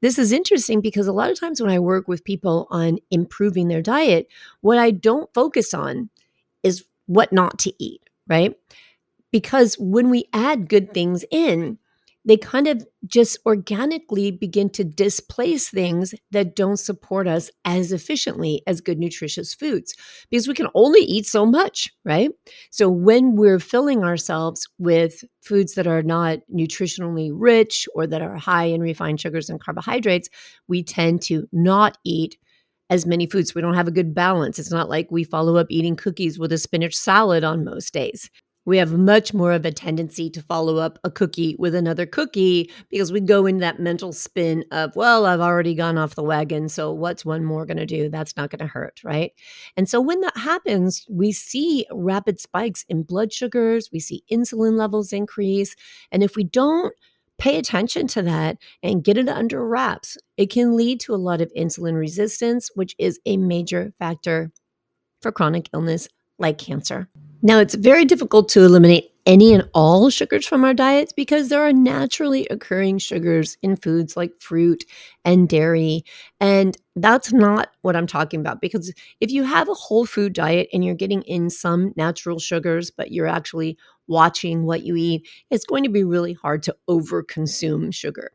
This 0.00 0.18
is 0.18 0.32
interesting 0.32 0.80
because 0.80 1.06
a 1.06 1.12
lot 1.12 1.30
of 1.30 1.38
times 1.38 1.60
when 1.60 1.70
I 1.70 1.78
work 1.78 2.08
with 2.08 2.24
people 2.24 2.66
on 2.70 2.98
improving 3.10 3.68
their 3.68 3.82
diet, 3.82 4.28
what 4.60 4.78
I 4.78 4.90
don't 4.90 5.32
focus 5.34 5.74
on 5.74 6.08
is 6.62 6.84
what 7.06 7.32
not 7.32 7.58
to 7.60 7.72
eat, 7.82 8.02
right? 8.26 8.54
Because 9.30 9.76
when 9.78 10.08
we 10.08 10.24
add 10.32 10.68
good 10.68 10.94
things 10.94 11.24
in, 11.30 11.78
they 12.28 12.36
kind 12.36 12.66
of 12.68 12.86
just 13.06 13.38
organically 13.46 14.30
begin 14.30 14.68
to 14.68 14.84
displace 14.84 15.70
things 15.70 16.14
that 16.30 16.54
don't 16.54 16.76
support 16.76 17.26
us 17.26 17.50
as 17.64 17.90
efficiently 17.90 18.62
as 18.66 18.82
good 18.82 18.98
nutritious 18.98 19.54
foods 19.54 19.94
because 20.30 20.46
we 20.46 20.52
can 20.52 20.68
only 20.74 21.00
eat 21.00 21.24
so 21.24 21.46
much, 21.46 21.90
right? 22.04 22.30
So 22.70 22.90
when 22.90 23.34
we're 23.34 23.58
filling 23.58 24.04
ourselves 24.04 24.68
with 24.78 25.24
foods 25.40 25.72
that 25.74 25.86
are 25.86 26.02
not 26.02 26.40
nutritionally 26.54 27.30
rich 27.32 27.88
or 27.94 28.06
that 28.06 28.20
are 28.20 28.36
high 28.36 28.66
in 28.66 28.82
refined 28.82 29.20
sugars 29.20 29.48
and 29.48 29.58
carbohydrates, 29.58 30.28
we 30.68 30.82
tend 30.82 31.22
to 31.22 31.48
not 31.50 31.96
eat 32.04 32.36
as 32.90 33.06
many 33.06 33.26
foods. 33.26 33.54
We 33.54 33.62
don't 33.62 33.74
have 33.74 33.88
a 33.88 33.92
good 33.92 34.14
balance. 34.14 34.58
It's 34.58 34.70
not 34.70 34.90
like 34.90 35.10
we 35.10 35.24
follow 35.24 35.56
up 35.56 35.68
eating 35.70 35.96
cookies 35.96 36.38
with 36.38 36.52
a 36.52 36.58
spinach 36.58 36.94
salad 36.94 37.42
on 37.42 37.64
most 37.64 37.94
days 37.94 38.30
we 38.68 38.76
have 38.76 38.92
much 38.92 39.32
more 39.32 39.52
of 39.52 39.64
a 39.64 39.72
tendency 39.72 40.28
to 40.28 40.42
follow 40.42 40.76
up 40.76 40.98
a 41.02 41.10
cookie 41.10 41.56
with 41.58 41.74
another 41.74 42.04
cookie 42.04 42.70
because 42.90 43.10
we 43.10 43.18
go 43.18 43.46
in 43.46 43.58
that 43.58 43.80
mental 43.80 44.12
spin 44.12 44.62
of, 44.72 44.94
well, 44.94 45.24
I've 45.24 45.40
already 45.40 45.74
gone 45.74 45.96
off 45.96 46.16
the 46.16 46.22
wagon. 46.22 46.68
So 46.68 46.92
what's 46.92 47.24
one 47.24 47.44
more 47.44 47.64
going 47.64 47.78
to 47.78 47.86
do? 47.86 48.10
That's 48.10 48.36
not 48.36 48.50
going 48.50 48.58
to 48.58 48.66
hurt. 48.66 49.00
Right. 49.02 49.32
And 49.78 49.88
so 49.88 50.02
when 50.02 50.20
that 50.20 50.36
happens, 50.36 51.06
we 51.08 51.32
see 51.32 51.86
rapid 51.90 52.40
spikes 52.40 52.84
in 52.90 53.04
blood 53.04 53.32
sugars, 53.32 53.88
we 53.90 54.00
see 54.00 54.22
insulin 54.30 54.76
levels 54.76 55.14
increase. 55.14 55.74
And 56.12 56.22
if 56.22 56.36
we 56.36 56.44
don't, 56.44 56.94
pay 57.38 57.56
attention 57.56 58.06
to 58.08 58.20
that 58.20 58.58
and 58.82 59.02
get 59.02 59.16
it 59.16 59.30
under 59.30 59.66
wraps. 59.66 60.18
It 60.36 60.50
can 60.50 60.76
lead 60.76 61.00
to 61.00 61.14
a 61.14 61.16
lot 61.16 61.40
of 61.40 61.50
insulin 61.56 61.98
resistance, 61.98 62.68
which 62.74 62.94
is 62.98 63.18
a 63.24 63.38
major 63.38 63.94
factor 63.98 64.50
for 65.22 65.32
chronic 65.32 65.70
illness 65.72 66.08
like 66.38 66.58
cancer. 66.58 67.08
Now, 67.42 67.60
it's 67.60 67.74
very 67.74 68.04
difficult 68.04 68.48
to 68.50 68.64
eliminate 68.64 69.12
any 69.24 69.52
and 69.52 69.68
all 69.74 70.08
sugars 70.10 70.46
from 70.46 70.64
our 70.64 70.72
diets 70.74 71.12
because 71.12 71.48
there 71.48 71.62
are 71.62 71.72
naturally 71.72 72.46
occurring 72.50 72.98
sugars 72.98 73.58
in 73.62 73.76
foods 73.76 74.16
like 74.16 74.32
fruit 74.40 74.84
and 75.24 75.48
dairy. 75.48 76.02
And 76.40 76.76
that's 76.96 77.32
not 77.32 77.68
what 77.82 77.94
I'm 77.94 78.06
talking 78.06 78.40
about 78.40 78.60
because 78.60 78.92
if 79.20 79.30
you 79.30 79.44
have 79.44 79.68
a 79.68 79.74
whole 79.74 80.06
food 80.06 80.32
diet 80.32 80.68
and 80.72 80.84
you're 80.84 80.94
getting 80.94 81.22
in 81.22 81.50
some 81.50 81.92
natural 81.94 82.38
sugars, 82.38 82.90
but 82.90 83.12
you're 83.12 83.26
actually 83.26 83.76
watching 84.06 84.64
what 84.64 84.82
you 84.82 84.96
eat, 84.96 85.28
it's 85.50 85.66
going 85.66 85.84
to 85.84 85.90
be 85.90 86.04
really 86.04 86.32
hard 86.32 86.62
to 86.64 86.76
overconsume 86.88 87.94
sugar 87.94 88.32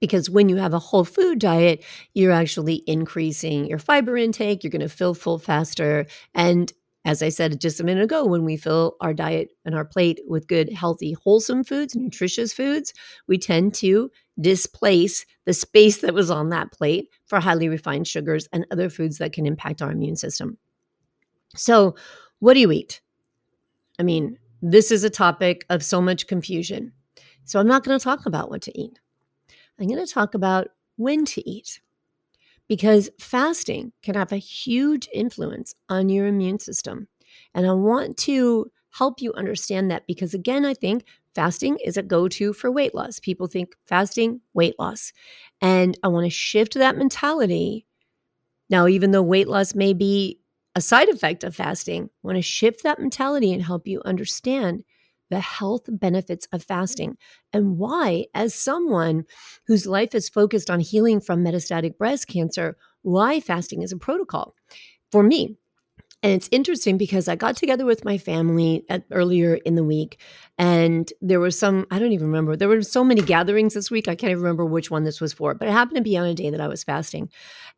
because 0.00 0.30
when 0.30 0.48
you 0.48 0.56
have 0.56 0.72
a 0.72 0.78
whole 0.78 1.04
food 1.04 1.38
diet, 1.38 1.84
you're 2.14 2.32
actually 2.32 2.82
increasing 2.86 3.66
your 3.66 3.78
fiber 3.78 4.16
intake, 4.16 4.64
you're 4.64 4.70
going 4.70 4.80
to 4.80 4.88
fill 4.88 5.14
full 5.14 5.38
faster, 5.38 6.06
and 6.34 6.72
as 7.04 7.22
I 7.22 7.30
said 7.30 7.60
just 7.60 7.80
a 7.80 7.84
minute 7.84 8.04
ago, 8.04 8.26
when 8.26 8.44
we 8.44 8.56
fill 8.56 8.96
our 9.00 9.14
diet 9.14 9.50
and 9.64 9.74
our 9.74 9.84
plate 9.84 10.20
with 10.26 10.46
good, 10.46 10.70
healthy, 10.70 11.12
wholesome 11.12 11.64
foods, 11.64 11.96
nutritious 11.96 12.52
foods, 12.52 12.92
we 13.26 13.38
tend 13.38 13.74
to 13.74 14.10
displace 14.40 15.24
the 15.46 15.54
space 15.54 15.98
that 15.98 16.12
was 16.12 16.30
on 16.30 16.50
that 16.50 16.72
plate 16.72 17.08
for 17.24 17.40
highly 17.40 17.68
refined 17.68 18.06
sugars 18.06 18.48
and 18.52 18.66
other 18.70 18.90
foods 18.90 19.18
that 19.18 19.32
can 19.32 19.46
impact 19.46 19.80
our 19.80 19.90
immune 19.90 20.16
system. 20.16 20.58
So, 21.56 21.96
what 22.38 22.54
do 22.54 22.60
you 22.60 22.70
eat? 22.70 23.00
I 23.98 24.02
mean, 24.02 24.38
this 24.62 24.90
is 24.90 25.02
a 25.02 25.10
topic 25.10 25.64
of 25.70 25.82
so 25.82 26.00
much 26.00 26.26
confusion. 26.26 26.92
So, 27.44 27.58
I'm 27.58 27.66
not 27.66 27.82
going 27.82 27.98
to 27.98 28.02
talk 28.02 28.26
about 28.26 28.50
what 28.50 28.62
to 28.62 28.78
eat. 28.78 29.00
I'm 29.78 29.88
going 29.88 30.04
to 30.04 30.12
talk 30.12 30.34
about 30.34 30.68
when 30.96 31.24
to 31.24 31.50
eat 31.50 31.80
because 32.70 33.10
fasting 33.20 33.92
can 34.04 34.16
have 34.16 34.32
a 34.32 34.38
huge 34.38 35.10
influence 35.12 35.74
on 35.90 36.08
your 36.08 36.28
immune 36.28 36.60
system. 36.60 37.08
And 37.54 37.66
I 37.68 37.74
want 37.74 38.16
to 38.20 38.72
help 38.92 39.20
you 39.20 39.34
understand 39.34 39.90
that 39.92 40.06
because, 40.08 40.34
again, 40.34 40.64
I 40.64 40.74
think 40.74 41.04
fasting 41.34 41.78
is 41.84 41.98
a 41.98 42.04
go 42.04 42.28
to 42.28 42.54
for 42.54 42.70
weight 42.72 42.94
loss. 42.94 43.20
People 43.20 43.48
think 43.48 43.74
fasting, 43.88 44.40
weight 44.54 44.76
loss. 44.78 45.12
And 45.60 45.98
I 46.04 46.08
want 46.08 46.26
to 46.26 46.30
shift 46.30 46.74
that 46.76 46.96
mentality. 46.96 47.86
Now, 48.68 48.86
even 48.86 49.10
though 49.10 49.22
weight 49.22 49.48
loss 49.48 49.74
may 49.74 49.92
be 49.92 50.40
a 50.76 50.80
side 50.80 51.08
effect 51.08 51.44
of 51.44 51.56
fasting, 51.56 52.04
I 52.04 52.26
want 52.26 52.36
to 52.38 52.42
shift 52.42 52.82
that 52.84 53.00
mentality 53.00 53.52
and 53.52 53.62
help 53.62 53.86
you 53.88 54.02
understand 54.04 54.84
the 55.30 55.40
health 55.40 55.82
benefits 55.88 56.46
of 56.52 56.62
fasting 56.64 57.16
and 57.52 57.78
why, 57.78 58.26
as 58.34 58.54
someone 58.54 59.24
whose 59.66 59.86
life 59.86 60.14
is 60.14 60.28
focused 60.28 60.70
on 60.70 60.80
healing 60.80 61.20
from 61.20 61.44
metastatic 61.44 61.96
breast 61.98 62.28
cancer, 62.28 62.76
why 63.02 63.40
fasting 63.40 63.82
is 63.82 63.92
a 63.92 63.96
protocol. 63.96 64.54
For 65.12 65.22
me, 65.22 65.56
And 66.22 66.32
it's 66.34 66.50
interesting 66.52 66.98
because 66.98 67.28
I 67.28 67.36
got 67.36 67.56
together 67.56 67.86
with 67.86 68.04
my 68.04 68.18
family 68.18 68.84
at, 68.90 69.04
earlier 69.10 69.54
in 69.54 69.74
the 69.74 69.84
week, 69.84 70.20
and 70.58 71.10
there 71.22 71.40
was 71.40 71.58
some, 71.58 71.86
I 71.90 71.98
don't 71.98 72.12
even 72.12 72.26
remember, 72.26 72.56
there 72.56 72.68
were 72.68 72.82
so 72.82 73.02
many 73.02 73.22
gatherings 73.22 73.72
this 73.72 73.90
week. 73.90 74.06
I 74.06 74.14
can't 74.14 74.32
even 74.32 74.42
remember 74.42 74.66
which 74.66 74.90
one 74.90 75.04
this 75.04 75.18
was 75.18 75.32
for, 75.32 75.54
but 75.54 75.66
it 75.66 75.72
happened 75.72 75.96
to 75.96 76.02
be 76.02 76.18
on 76.18 76.26
a 76.26 76.34
day 76.34 76.50
that 76.50 76.60
I 76.60 76.68
was 76.68 76.84
fasting. 76.84 77.30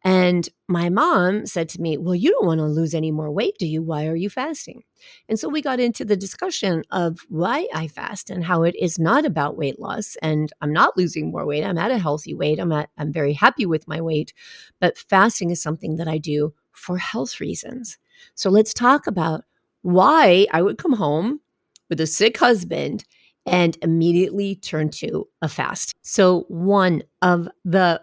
And 0.02 0.48
my 0.66 0.88
mom 0.88 1.46
said 1.46 1.68
to 1.70 1.80
me, 1.80 1.96
Well, 1.98 2.16
you 2.16 2.32
don't 2.32 2.46
want 2.46 2.58
to 2.58 2.66
lose 2.66 2.94
any 2.94 3.12
more 3.12 3.30
weight, 3.30 3.54
do 3.60 3.66
you? 3.66 3.80
Why 3.80 4.08
are 4.08 4.16
you 4.16 4.28
fasting? 4.28 4.82
And 5.28 5.38
so 5.38 5.48
we 5.48 5.62
got 5.62 5.78
into 5.78 6.04
the 6.04 6.16
discussion 6.16 6.82
of 6.90 7.20
why 7.28 7.68
I 7.72 7.86
fast 7.86 8.28
and 8.28 8.42
how 8.42 8.64
it 8.64 8.74
is 8.76 8.98
not 8.98 9.24
about 9.24 9.56
weight 9.56 9.78
loss. 9.78 10.16
And 10.20 10.52
I'm 10.60 10.72
not 10.72 10.96
losing 10.96 11.30
more 11.30 11.46
weight. 11.46 11.64
I'm 11.64 11.78
at 11.78 11.92
a 11.92 11.98
healthy 11.98 12.34
weight. 12.34 12.58
I'm 12.58 12.72
at, 12.72 12.90
I'm 12.98 13.12
very 13.12 13.34
happy 13.34 13.66
with 13.66 13.86
my 13.86 14.00
weight. 14.00 14.32
But 14.80 14.98
fasting 14.98 15.50
is 15.50 15.62
something 15.62 15.96
that 15.96 16.08
I 16.08 16.18
do 16.18 16.54
for 16.72 16.98
health 16.98 17.38
reasons. 17.38 17.98
So 18.34 18.50
let's 18.50 18.74
talk 18.74 19.06
about 19.06 19.44
why 19.82 20.46
I 20.52 20.62
would 20.62 20.78
come 20.78 20.92
home 20.92 21.40
with 21.88 22.00
a 22.00 22.06
sick 22.06 22.38
husband 22.38 23.04
and 23.46 23.76
immediately 23.82 24.54
turn 24.54 24.90
to 24.90 25.28
a 25.42 25.48
fast. 25.48 25.92
So, 26.02 26.44
one 26.48 27.02
of 27.22 27.48
the 27.64 28.00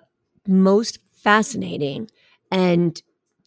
most 0.47 0.99
fascinating 1.23 2.09
and 2.51 3.01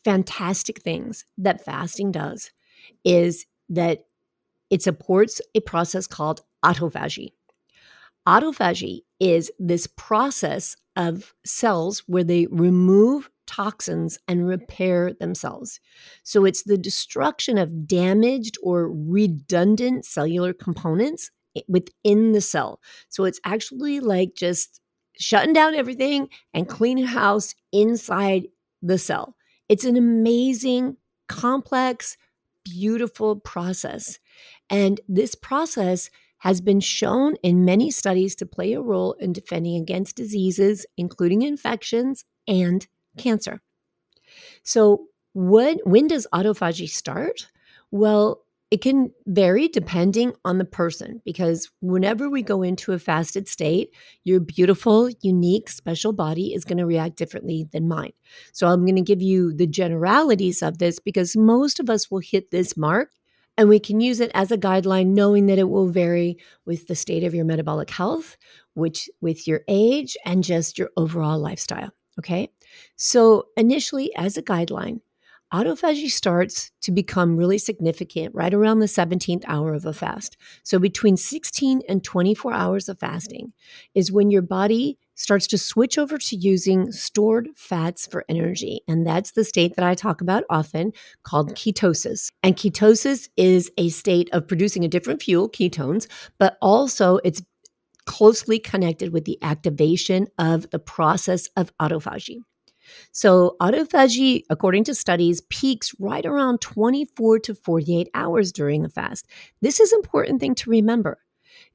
fantastic 0.05 0.81
things 0.83 1.25
that 1.39 1.65
fasting 1.65 2.13
does 2.13 2.51
is 3.05 3.47
that 3.69 4.07
it 4.71 4.83
supports 4.83 5.41
a 5.55 5.61
process 5.61 6.07
called 6.07 6.41
autophagy. 6.65 7.33
Autophagy 8.27 9.03
is 9.21 9.51
this 9.59 9.87
process 9.87 10.77
of 10.97 11.35
cells 11.45 12.03
where 12.07 12.25
they 12.25 12.47
remove 12.51 13.31
toxins 13.47 14.19
and 14.29 14.47
repair 14.47 15.13
themselves. 15.13 15.81
So 16.23 16.45
it's 16.45 16.63
the 16.63 16.79
destruction 16.79 17.59
of 17.59 17.87
damaged 17.87 18.57
or 18.63 18.91
redundant 18.91 20.05
cellular 20.05 20.53
components 20.53 21.31
within 21.69 22.33
the 22.33 22.41
cell. 22.41 22.81
So 23.09 23.25
it's 23.25 23.41
actually 23.45 24.01
like 24.01 24.35
just 24.37 24.81
shutting 25.19 25.53
down 25.53 25.75
everything 25.75 26.29
and 26.55 26.69
cleaning 26.69 27.07
house 27.07 27.55
inside 27.73 28.47
the 28.81 28.99
cell. 28.99 29.37
It's 29.69 29.85
an 29.85 29.97
amazing, 29.97 30.97
complex, 31.29 32.17
beautiful 32.65 33.37
process. 33.37 34.19
And 34.71 35.01
this 35.09 35.35
process 35.35 36.11
has 36.39 36.61
been 36.61 36.81
shown 36.81 37.37
in 37.43 37.65
many 37.65 37.91
studies 37.91 38.35
to 38.35 38.47
play 38.47 38.73
a 38.73 38.81
role 38.81 39.13
in 39.15 39.33
defending 39.33 39.81
against 39.81 40.17
diseases, 40.17 40.85
including 40.97 41.43
infections 41.43 42.25
and 42.49 42.87
cancer. 43.17 43.61
So, 44.63 45.07
what, 45.35 45.79
when 45.85 46.09
does 46.09 46.27
autophagy 46.33 46.89
start? 46.89 47.49
Well, 47.91 48.43
it 48.73 48.81
can 48.81 49.13
vary 49.27 49.69
depending 49.69 50.33
on 50.47 50.57
the 50.57 50.65
person 50.65 51.21
because 51.27 51.71
whenever 51.83 52.31
we 52.31 52.41
go 52.41 52.63
into 52.63 52.93
a 52.93 52.99
fasted 52.99 53.47
state, 53.47 53.91
your 54.25 54.41
beautiful, 54.41 55.11
unique, 55.21 55.69
special 55.69 56.15
body 56.15 56.55
is 56.55 56.65
going 56.65 56.79
to 56.79 56.87
react 56.87 57.17
differently 57.17 57.69
than 57.71 57.87
mine. 57.87 58.13
So 58.53 58.67
I'm 58.67 58.87
going 58.87 58.97
to 58.97 59.03
give 59.03 59.21
you 59.21 59.53
the 59.53 59.67
generalities 59.67 60.63
of 60.63 60.79
this 60.79 60.99
because 60.99 61.37
most 61.37 61.81
of 61.81 61.91
us 61.91 62.11
will 62.11 62.21
hit 62.21 62.51
this 62.51 62.75
mark 62.75 63.11
and 63.59 63.69
we 63.69 63.79
can 63.79 64.01
use 64.01 64.21
it 64.21 64.31
as 64.33 64.51
a 64.51 64.57
guideline 64.57 65.09
knowing 65.09 65.47
that 65.47 65.59
it 65.59 65.69
will 65.69 65.89
vary 65.89 66.39
with 66.65 66.87
the 66.87 66.95
state 66.95 67.25
of 67.25 67.35
your 67.35 67.45
metabolic 67.45 67.91
health, 67.91 68.39
which 68.73 69.11
with 69.21 69.47
your 69.47 69.61
age 69.69 70.17
and 70.25 70.43
just 70.43 70.79
your 70.79 70.89
overall 70.97 71.39
lifestyle. 71.39 71.91
Okay. 72.19 72.49
So, 72.97 73.47
initially, 73.57 74.15
as 74.17 74.37
a 74.37 74.43
guideline, 74.43 75.01
autophagy 75.53 76.11
starts 76.11 76.71
to 76.81 76.91
become 76.91 77.37
really 77.37 77.59
significant 77.59 78.35
right 78.35 78.55
around 78.55 78.79
the 78.79 78.87
17th 78.87 79.45
hour 79.47 79.75
of 79.75 79.85
a 79.85 79.93
fast. 79.93 80.37
So, 80.63 80.79
between 80.79 81.17
16 81.17 81.83
and 81.89 82.03
24 82.03 82.53
hours 82.53 82.89
of 82.89 82.99
fasting 82.99 83.53
is 83.95 84.13
when 84.13 84.31
your 84.31 84.43
body 84.43 84.99
starts 85.15 85.47
to 85.47 85.59
switch 85.59 85.99
over 85.99 86.19
to 86.19 86.37
using 86.37 86.91
stored 86.91 87.49
fats 87.55 88.07
for 88.07 88.25
energy. 88.29 88.81
And 88.89 89.07
that's 89.07 89.33
the 89.33 89.45
state 89.45 89.77
that 89.77 89.85
I 89.85 89.95
talk 89.95 90.21
about 90.21 90.45
often 90.51 90.93
called 91.23 91.55
ketosis. 91.55 92.31
And 92.43 92.57
ketosis 92.57 93.29
is 93.37 93.71
a 93.77 93.91
state 93.91 94.29
of 94.33 94.49
producing 94.49 94.85
a 94.85 94.89
different 94.89 95.23
fuel, 95.23 95.49
ketones, 95.49 96.07
but 96.39 96.57
also 96.61 97.19
it's 97.25 97.43
closely 98.07 98.59
connected 98.59 99.13
with 99.13 99.25
the 99.25 99.39
activation 99.43 100.27
of 100.39 100.69
the 100.71 100.79
process 100.79 101.49
of 101.57 101.77
autophagy. 101.79 102.39
So, 103.13 103.57
autophagy, 103.61 104.43
according 104.51 104.85
to 104.85 104.95
studies, 104.95 105.41
peaks 105.43 105.95
right 105.99 106.25
around 106.25 106.61
24 106.61 107.39
to 107.41 107.55
48 107.55 108.09
hours 108.15 108.53
during 108.53 108.85
a 108.85 108.89
fast. 108.89 109.27
This 109.61 109.81
is 109.81 109.93
an 109.93 110.01
important 110.01 110.41
thing 110.41 110.55
to 110.57 110.71
remember. 110.71 111.19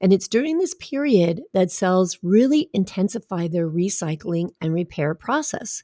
And 0.02 0.14
it's 0.14 0.28
during 0.28 0.58
this 0.58 0.76
period 0.76 1.42
that 1.54 1.72
cells 1.72 2.20
really 2.22 2.70
intensify 2.74 3.48
their 3.48 3.70
recycling 3.70 4.52
and 4.62 4.74
repair 4.74 5.16
process. 5.16 5.84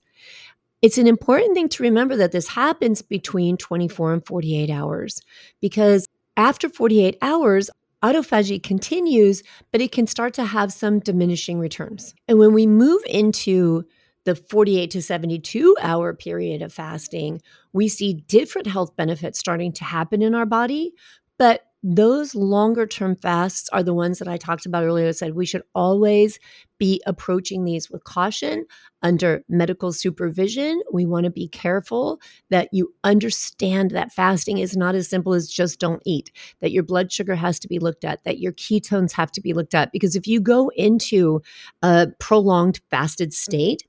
It's 0.81 0.97
an 0.97 1.07
important 1.07 1.53
thing 1.53 1.69
to 1.69 1.83
remember 1.83 2.15
that 2.17 2.31
this 2.31 2.49
happens 2.49 3.01
between 3.01 3.57
24 3.57 4.13
and 4.13 4.25
48 4.25 4.69
hours 4.69 5.21
because 5.62 6.05
after 6.36 6.67
48 6.67 7.17
hours, 7.21 7.69
autophagy 8.03 8.62
continues, 8.62 9.43
but 9.71 9.81
it 9.81 9.91
can 9.91 10.07
start 10.07 10.33
to 10.33 10.43
have 10.43 10.73
some 10.73 10.99
diminishing 10.99 11.57
returns. 11.57 12.13
And 12.27 12.38
when 12.38 12.53
we 12.53 12.67
move 12.67 13.01
into 13.07 13.86
the 14.25 14.36
48 14.36 14.91
to 14.91 15.01
72 15.01 15.75
hour 15.81 16.13
period 16.13 16.62
of 16.62 16.73
fasting, 16.73 17.41
we 17.73 17.88
see 17.88 18.13
different 18.13 18.67
health 18.67 18.95
benefits 18.95 19.39
starting 19.39 19.71
to 19.73 19.83
happen 19.83 20.21
in 20.21 20.33
our 20.36 20.45
body, 20.45 20.93
but 21.38 21.62
those 21.86 22.33
longer 22.33 22.88
term 22.88 23.13
fasts 23.17 23.67
are 23.73 23.83
the 23.83 23.93
ones 23.93 24.19
that 24.19 24.27
I 24.29 24.38
talked 24.38 24.65
about 24.65 24.86
earlier. 24.86 25.09
I 25.09 25.12
said 25.12 25.36
we 25.36 25.45
should 25.45 25.63
always 25.75 26.39
be 26.77 27.01
approaching 27.05 27.65
these 27.65 27.91
with 27.91 28.05
caution 28.05 28.65
under 29.01 29.43
medical 29.49 29.91
supervision. 29.91 30.81
We 30.93 31.05
want 31.05 31.25
to 31.25 31.29
be 31.29 31.49
careful 31.49 32.21
that 32.49 32.69
you 32.71 32.93
understand 33.03 33.91
that 33.91 34.13
fasting 34.13 34.59
is 34.59 34.77
not 34.77 34.95
as 34.95 35.09
simple 35.09 35.33
as 35.33 35.49
just 35.49 35.77
don't 35.77 36.01
eat, 36.05 36.31
that 36.62 36.71
your 36.71 36.83
blood 36.83 37.12
sugar 37.12 37.36
has 37.36 37.59
to 37.59 37.67
be 37.67 37.79
looked 37.79 38.05
at, 38.05 38.23
that 38.23 38.39
your 38.39 38.53
ketones 38.53 39.12
have 39.12 39.31
to 39.33 39.41
be 39.41 39.51
looked 39.53 39.75
at. 39.75 39.91
Because 39.91 40.15
if 40.15 40.25
you 40.25 40.39
go 40.39 40.69
into 40.77 41.41
a 41.81 42.07
prolonged 42.17 42.79
fasted 42.89 43.33
state, 43.33 43.83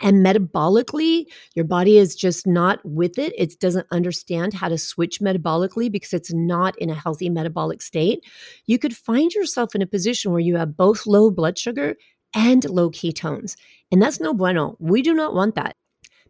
and 0.00 0.24
metabolically 0.24 1.26
your 1.54 1.64
body 1.64 1.98
is 1.98 2.14
just 2.14 2.46
not 2.46 2.80
with 2.84 3.18
it. 3.18 3.32
It 3.36 3.58
doesn't 3.60 3.86
understand 3.90 4.54
how 4.54 4.68
to 4.68 4.78
switch 4.78 5.20
metabolically 5.20 5.90
because 5.90 6.12
it's 6.12 6.32
not 6.32 6.78
in 6.78 6.90
a 6.90 6.94
healthy 6.94 7.28
metabolic 7.28 7.82
state. 7.82 8.24
You 8.66 8.78
could 8.78 8.96
find 8.96 9.32
yourself 9.32 9.74
in 9.74 9.82
a 9.82 9.86
position 9.86 10.32
where 10.32 10.40
you 10.40 10.56
have 10.56 10.76
both 10.76 11.06
low 11.06 11.30
blood 11.30 11.58
sugar 11.58 11.96
and 12.34 12.64
low 12.68 12.90
ketones 12.90 13.56
and 13.90 14.00
that's 14.00 14.20
no 14.20 14.32
bueno. 14.32 14.76
We 14.78 15.02
do 15.02 15.14
not 15.14 15.34
want 15.34 15.56
that 15.56 15.76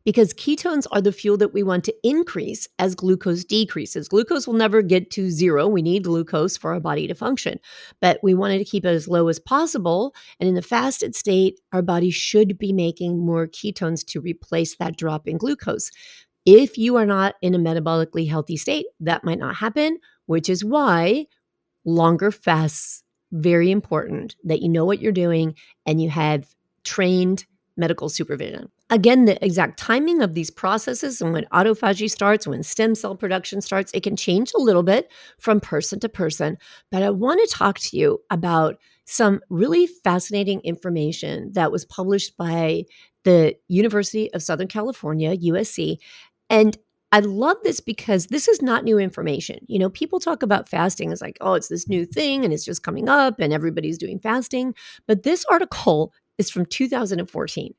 because 0.05 0.33
ketones 0.35 0.87
are 0.93 1.01
the 1.01 1.13
fuel 1.13 1.37
that 1.37 1.53
we 1.53 1.63
want 1.63 1.85
to 1.85 1.95
increase 2.03 2.67
as 2.79 2.95
glucose 2.95 3.45
decreases. 3.45 4.09
Glucose 4.09 4.47
will 4.47 4.55
never 4.55 4.83
get 4.83 5.11
to 5.13 5.31
zero. 5.31 5.69
We 5.69 5.83
need 5.83 6.05
glucose 6.05 6.57
for 6.57 6.73
our 6.73 6.81
body 6.81 7.07
to 7.07 7.15
function, 7.15 7.59
but 8.01 8.19
we 8.23 8.35
wanted 8.35 8.59
to 8.59 8.65
keep 8.65 8.85
it 8.85 8.89
as 8.89 9.09
low 9.09 9.29
as 9.29 9.39
possible. 9.39 10.15
And 10.39 10.49
in 10.49 10.55
the 10.55 10.63
fasted 10.63 11.15
state, 11.15 11.61
our 11.73 11.83
body 11.83 12.11
should 12.11 12.59
be 12.59 12.73
making 12.73 13.19
more 13.19 13.47
ketones 13.47 14.05
to 14.07 14.21
replace 14.21 14.77
that 14.77 14.97
drop 14.97 15.29
in 15.29 15.37
glucose. 15.37 15.91
If 16.47 16.79
you 16.79 16.97
are 16.97 17.07
not 17.07 17.35
in 17.43 17.55
a 17.55 17.59
metabolically 17.59 18.29
healthy 18.29 18.57
state, 18.57 18.87
that 19.01 19.25
might 19.25 19.39
not 19.39 19.57
happen, 19.57 19.99
which 20.27 20.49
is 20.49 20.65
why 20.65 21.27
longer 21.85 22.31
fasts 22.31 23.03
very 23.33 23.71
important 23.71 24.37
that 24.45 24.61
you 24.61 24.69
know 24.69 24.85
what 24.85 25.01
you're 25.01 25.13
doing 25.13 25.55
and 25.87 26.01
you 26.01 26.11
have 26.11 26.49
trained 26.83 27.45
medical 27.77 28.09
supervision. 28.09 28.71
Again, 28.93 29.25
the 29.25 29.43
exact 29.45 29.79
timing 29.79 30.21
of 30.21 30.35
these 30.35 30.51
processes 30.51 31.21
and 31.21 31.33
when 31.33 31.45
autophagy 31.53 32.11
starts, 32.11 32.47
when 32.47 32.65
stem 32.65 32.97
cell 32.97 33.15
production 33.15 33.61
starts, 33.61 33.93
it 33.95 34.03
can 34.03 34.17
change 34.17 34.51
a 34.55 34.61
little 34.61 34.83
bit 34.83 35.11
from 35.39 35.61
person 35.61 36.01
to 36.01 36.09
person. 36.09 36.59
But 36.91 37.05
I 37.05 37.11
want 37.11 37.41
to 37.41 37.57
talk 37.57 37.79
to 37.79 37.97
you 37.97 38.19
about 38.31 38.79
some 39.07 39.41
really 39.49 39.87
fascinating 39.87 40.61
information 40.63 41.53
that 41.53 41.71
was 41.71 41.85
published 41.85 42.37
by 42.37 42.85
the 43.23 43.55
University 43.69 44.33
of 44.35 44.43
Southern 44.43 44.67
California, 44.69 45.37
USC. 45.37 45.99
And 46.49 46.77
I 47.13 47.21
love 47.21 47.59
this 47.63 47.81
because 47.81 48.27
this 48.27 48.49
is 48.49 48.61
not 48.61 48.85
new 48.85 48.99
information. 48.99 49.59
You 49.69 49.79
know, 49.79 49.91
people 49.91 50.19
talk 50.19 50.43
about 50.43 50.69
fasting 50.69 51.13
as 51.13 51.21
like, 51.21 51.39
oh, 51.41 51.55
it's 51.55 51.69
this 51.69 51.89
new 51.89 52.05
thing 52.07 52.45
and 52.45 52.53
it's 52.53 52.65
just 52.65 52.83
coming 52.83 53.09
up 53.09 53.39
and 53.39 53.53
everybody's 53.53 53.99
doing 53.99 54.19
fasting. 54.19 54.75
But 55.07 55.23
this 55.23 55.45
article 55.49 56.13
is 56.39 56.51
from 56.51 56.67
2014. 56.67 57.75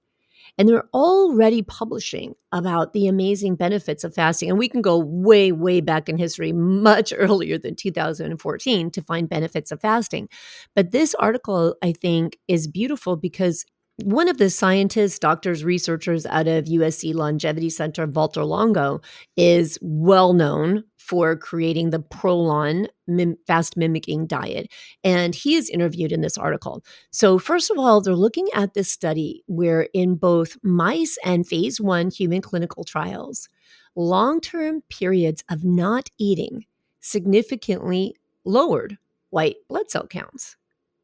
And 0.57 0.67
they're 0.67 0.87
already 0.93 1.61
publishing 1.61 2.35
about 2.51 2.93
the 2.93 3.07
amazing 3.07 3.55
benefits 3.55 4.03
of 4.03 4.13
fasting. 4.13 4.49
And 4.49 4.59
we 4.59 4.69
can 4.69 4.81
go 4.81 4.97
way, 4.97 5.51
way 5.51 5.81
back 5.81 6.09
in 6.09 6.17
history, 6.17 6.51
much 6.51 7.13
earlier 7.17 7.57
than 7.57 7.75
2014, 7.75 8.91
to 8.91 9.01
find 9.01 9.29
benefits 9.29 9.71
of 9.71 9.81
fasting. 9.81 10.29
But 10.75 10.91
this 10.91 11.15
article, 11.15 11.75
I 11.83 11.93
think, 11.93 12.37
is 12.47 12.67
beautiful 12.67 13.15
because 13.15 13.65
one 14.03 14.27
of 14.27 14.37
the 14.37 14.49
scientists, 14.49 15.19
doctors, 15.19 15.63
researchers 15.63 16.25
out 16.25 16.47
of 16.47 16.65
USC 16.65 17.13
Longevity 17.13 17.69
Center, 17.69 18.07
Valter 18.07 18.45
Longo, 18.45 19.01
is 19.35 19.77
well 19.81 20.33
known 20.33 20.83
for 20.97 21.35
creating 21.35 21.89
the 21.89 21.99
Prolon 21.99 22.87
mim- 23.07 23.37
fast 23.47 23.75
mimicking 23.75 24.27
diet. 24.27 24.71
And 25.03 25.35
he 25.35 25.55
is 25.55 25.69
interviewed 25.69 26.11
in 26.11 26.21
this 26.21 26.37
article. 26.37 26.83
So, 27.11 27.37
first 27.37 27.69
of 27.71 27.77
all, 27.77 28.01
they're 28.01 28.15
looking 28.15 28.47
at 28.53 28.73
this 28.73 28.89
study 28.89 29.43
where 29.47 29.89
in 29.93 30.15
both 30.15 30.57
mice 30.63 31.17
and 31.25 31.45
phase 31.45 31.81
one 31.81 32.11
human 32.11 32.41
clinical 32.41 32.83
trials, 32.83 33.49
long 33.95 34.39
term 34.39 34.81
periods 34.89 35.43
of 35.49 35.63
not 35.63 36.09
eating 36.17 36.65
significantly 37.01 38.15
lowered 38.45 38.97
white 39.31 39.57
blood 39.67 39.89
cell 39.89 40.07
counts. 40.07 40.55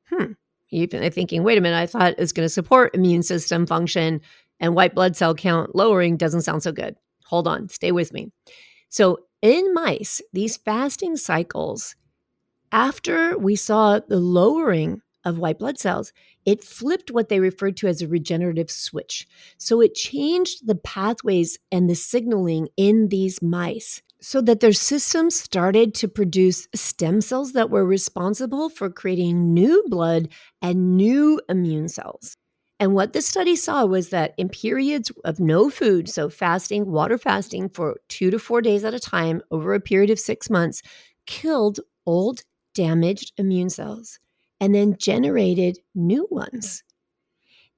Hmm. 0.09 0.33
Been 0.69 1.11
thinking, 1.11 1.43
wait 1.43 1.57
a 1.57 1.61
minute, 1.61 1.77
I 1.77 1.85
thought 1.85 2.11
it 2.11 2.19
was 2.19 2.33
going 2.33 2.45
to 2.45 2.49
support 2.49 2.95
immune 2.95 3.23
system 3.23 3.65
function 3.65 4.21
and 4.59 4.75
white 4.75 4.95
blood 4.95 5.15
cell 5.15 5.33
count 5.33 5.75
lowering 5.75 6.17
doesn't 6.17 6.41
sound 6.41 6.63
so 6.63 6.71
good. 6.71 6.95
Hold 7.25 7.47
on, 7.47 7.69
stay 7.69 7.91
with 7.91 8.13
me. 8.13 8.31
So, 8.89 9.19
in 9.41 9.73
mice, 9.73 10.21
these 10.33 10.57
fasting 10.57 11.15
cycles, 11.15 11.95
after 12.71 13.37
we 13.37 13.55
saw 13.55 13.99
the 13.99 14.19
lowering 14.19 15.01
of 15.23 15.37
white 15.37 15.59
blood 15.59 15.77
cells, 15.77 16.11
it 16.45 16.63
flipped 16.63 17.11
what 17.11 17.29
they 17.29 17.39
referred 17.39 17.77
to 17.77 17.87
as 17.87 18.01
a 18.01 18.07
regenerative 18.07 18.71
switch. 18.71 19.27
So 19.57 19.81
it 19.81 19.93
changed 19.93 20.65
the 20.65 20.75
pathways 20.75 21.59
and 21.71 21.89
the 21.89 21.95
signaling 21.95 22.69
in 22.77 23.09
these 23.09 23.41
mice 23.41 24.01
so 24.19 24.41
that 24.41 24.59
their 24.59 24.73
systems 24.73 25.35
started 25.39 25.93
to 25.95 26.07
produce 26.07 26.67
stem 26.73 27.21
cells 27.21 27.53
that 27.53 27.69
were 27.69 27.85
responsible 27.85 28.69
for 28.69 28.89
creating 28.89 29.53
new 29.53 29.83
blood 29.87 30.29
and 30.61 30.97
new 30.97 31.39
immune 31.49 31.87
cells. 31.87 32.35
And 32.79 32.93
what 32.93 33.13
the 33.13 33.21
study 33.21 33.55
saw 33.55 33.85
was 33.85 34.09
that 34.09 34.33
in 34.37 34.49
periods 34.49 35.11
of 35.25 35.39
no 35.39 35.69
food, 35.69 36.07
so 36.09 36.29
fasting, 36.29 36.91
water 36.91 37.17
fasting 37.17 37.69
for 37.69 37.97
two 38.07 38.29
to 38.29 38.37
four 38.37 38.61
days 38.61 38.83
at 38.83 38.93
a 38.93 38.99
time 38.99 39.41
over 39.49 39.73
a 39.73 39.79
period 39.79 40.11
of 40.11 40.19
six 40.19 40.49
months, 40.49 40.81
killed 41.25 41.79
old, 42.05 42.41
damaged 42.75 43.33
immune 43.37 43.69
cells 43.69 44.19
and 44.59 44.73
then 44.73 44.95
generated 44.97 45.79
new 45.95 46.27
ones. 46.29 46.83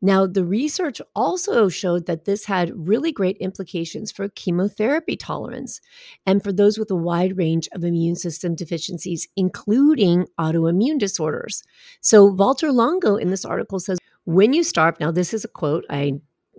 Now, 0.01 0.25
the 0.25 0.45
research 0.45 1.01
also 1.13 1.67
showed 1.67 2.05
that 2.05 2.25
this 2.25 2.45
had 2.45 2.87
really 2.87 3.11
great 3.11 3.37
implications 3.37 4.11
for 4.11 4.29
chemotherapy 4.29 5.17
tolerance 5.17 5.81
and 6.25 6.41
for 6.41 6.53
those 6.53 6.77
with 6.77 6.89
a 6.89 6.95
wide 6.95 7.37
range 7.37 7.67
of 7.73 7.83
immune 7.83 8.15
system 8.15 8.55
deficiencies, 8.55 9.27
including 9.35 10.27
autoimmune 10.39 10.99
disorders. 10.99 11.63
So, 12.01 12.25
Walter 12.25 12.71
Longo 12.71 13.17
in 13.17 13.29
this 13.29 13.43
article 13.43 13.79
says, 13.79 13.97
when 14.25 14.53
you 14.53 14.63
starve, 14.63 14.99
now 14.99 15.11
this 15.11 15.33
is 15.33 15.43
a 15.43 15.49
quote, 15.49 15.85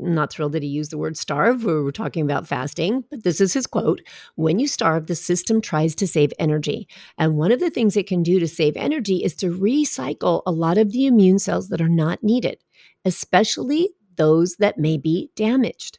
Not 0.03 0.33
thrilled 0.33 0.53
that 0.53 0.63
he 0.63 0.69
used 0.69 0.93
the 0.93 0.99
word 0.99 1.17
starve. 1.17 1.65
We 1.65 1.83
were 1.83 1.93
talking 1.93 2.25
about 2.25 2.49
fasting, 2.49 3.05
but 3.11 3.23
this 3.23 3.41
is 3.41 3.53
his 3.53 3.67
quote. 3.67 4.01
When 4.37 4.59
you 4.59 4.67
starve, 4.67 5.07
the 5.07 5.15
system 5.15 5.61
tries 5.61 5.95
to 5.97 6.07
save 6.07 6.33
energy. 6.39 6.89
And 7.19 7.37
one 7.37 7.53
of 7.53 7.61
the 7.61 7.71
things 7.71 7.97
it 7.97 8.07
can 8.07 8.23
do 8.23 8.41
to 8.41 8.49
save 8.49 8.77
energy 8.77 9.23
is 9.23 9.35
to 9.37 9.57
recycle 9.57 10.43
a 10.47 10.53
lot 10.53 10.79
of 10.79 10.93
the 10.93 11.07
immune 11.07 11.39
cells 11.39 11.69
that 11.69 11.81
are 11.81 11.89
not 11.89 12.23
needed 12.23 12.59
especially 13.05 13.91
those 14.17 14.57
that 14.57 14.79
may 14.79 14.97
be 14.97 15.31
damaged. 15.37 15.99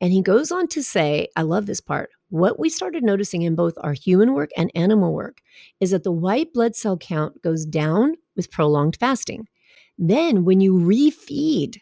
And 0.00 0.12
he 0.12 0.22
goes 0.22 0.50
on 0.50 0.66
to 0.68 0.82
say, 0.82 1.28
I 1.36 1.42
love 1.42 1.66
this 1.66 1.80
part. 1.80 2.10
What 2.28 2.58
we 2.58 2.68
started 2.68 3.04
noticing 3.04 3.42
in 3.42 3.54
both 3.54 3.74
our 3.78 3.92
human 3.92 4.32
work 4.32 4.50
and 4.56 4.70
animal 4.74 5.12
work 5.12 5.38
is 5.80 5.90
that 5.92 6.02
the 6.02 6.12
white 6.12 6.52
blood 6.52 6.74
cell 6.74 6.96
count 6.96 7.42
goes 7.42 7.64
down 7.64 8.14
with 8.36 8.50
prolonged 8.50 8.96
fasting. 8.98 9.46
Then, 9.98 10.44
when 10.44 10.60
you 10.60 10.74
refeed, 10.74 11.76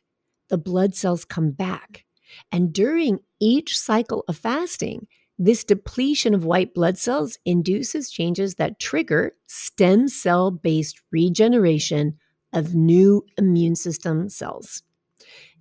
the 0.50 0.58
blood 0.58 0.94
cells 0.94 1.24
come 1.24 1.50
back. 1.52 2.04
And 2.52 2.72
during 2.72 3.20
each 3.40 3.78
cycle 3.78 4.24
of 4.28 4.36
fasting, 4.36 5.06
this 5.38 5.64
depletion 5.64 6.34
of 6.34 6.44
white 6.44 6.74
blood 6.74 6.98
cells 6.98 7.38
induces 7.46 8.10
changes 8.10 8.56
that 8.56 8.78
trigger 8.78 9.32
stem 9.46 10.06
cell 10.08 10.50
based 10.50 11.00
regeneration 11.10 12.18
of 12.52 12.74
new 12.74 13.24
immune 13.38 13.74
system 13.74 14.28
cells. 14.28 14.82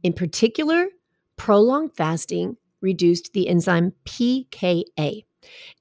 In 0.04 0.14
particular, 0.14 0.88
prolonged 1.38 1.96
fasting 1.96 2.58
reduced 2.82 3.32
the 3.34 3.48
enzyme 3.48 3.94
PKA. 4.06 5.24